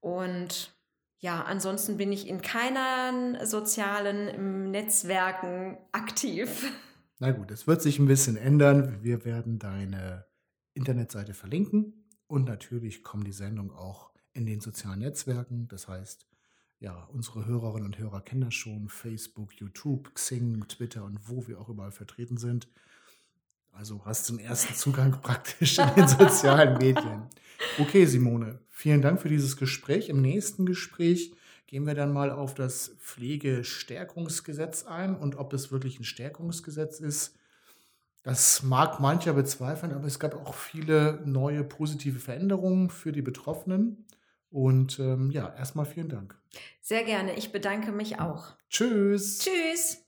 Und 0.00 0.74
ja, 1.18 1.42
ansonsten 1.42 1.96
bin 1.96 2.12
ich 2.12 2.28
in 2.28 2.42
keiner 2.42 3.44
sozialen 3.44 4.70
Netzwerken 4.70 5.78
aktiv. 5.92 6.70
Na 7.18 7.32
gut, 7.32 7.50
es 7.50 7.66
wird 7.66 7.82
sich 7.82 7.98
ein 7.98 8.06
bisschen 8.06 8.36
ändern. 8.36 9.02
Wir 9.02 9.24
werden 9.24 9.58
deine 9.58 10.26
Internetseite 10.74 11.34
verlinken 11.34 12.04
und 12.28 12.44
natürlich 12.44 13.02
kommt 13.02 13.26
die 13.26 13.32
Sendung 13.32 13.72
auch 13.72 14.12
in 14.32 14.46
den 14.46 14.60
sozialen 14.60 15.00
Netzwerken. 15.00 15.66
Das 15.66 15.88
heißt, 15.88 16.28
ja, 16.78 17.08
unsere 17.12 17.46
Hörerinnen 17.46 17.86
und 17.86 17.98
Hörer 17.98 18.20
kennen 18.20 18.42
das 18.42 18.54
schon. 18.54 18.88
Facebook, 18.88 19.52
YouTube, 19.54 20.14
Xing, 20.14 20.68
Twitter 20.68 21.04
und 21.04 21.28
wo 21.28 21.48
wir 21.48 21.60
auch 21.60 21.68
überall 21.68 21.90
vertreten 21.90 22.36
sind. 22.36 22.68
Also 23.72 24.04
hast 24.04 24.28
du 24.28 24.36
den 24.36 24.44
ersten 24.44 24.74
Zugang 24.74 25.12
praktisch 25.22 25.78
in 25.78 25.94
den 25.96 26.08
sozialen 26.08 26.78
Medien. 26.78 27.22
Okay, 27.78 28.04
Simone, 28.06 28.60
vielen 28.68 29.02
Dank 29.02 29.20
für 29.20 29.28
dieses 29.28 29.56
Gespräch. 29.56 30.08
Im 30.08 30.20
nächsten 30.20 30.66
Gespräch 30.66 31.32
gehen 31.66 31.86
wir 31.86 31.94
dann 31.94 32.12
mal 32.12 32.30
auf 32.30 32.54
das 32.54 32.96
Pflegestärkungsgesetz 33.00 34.84
ein 34.86 35.16
und 35.16 35.36
ob 35.36 35.52
es 35.52 35.70
wirklich 35.70 36.00
ein 36.00 36.04
Stärkungsgesetz 36.04 36.98
ist. 36.98 37.36
Das 38.22 38.62
mag 38.62 39.00
mancher 39.00 39.32
bezweifeln, 39.32 39.92
aber 39.92 40.06
es 40.06 40.18
gab 40.18 40.34
auch 40.34 40.54
viele 40.54 41.22
neue 41.24 41.64
positive 41.64 42.18
Veränderungen 42.18 42.90
für 42.90 43.12
die 43.12 43.22
Betroffenen 43.22 44.06
Und 44.50 44.98
ähm, 44.98 45.30
ja, 45.30 45.54
erstmal 45.54 45.84
vielen 45.84 46.08
Dank. 46.08 46.36
Sehr 46.80 47.04
gerne. 47.04 47.36
Ich 47.36 47.52
bedanke 47.52 47.92
mich 47.92 48.18
auch. 48.18 48.56
Tschüss. 48.70 49.38
Tschüss. 49.38 50.07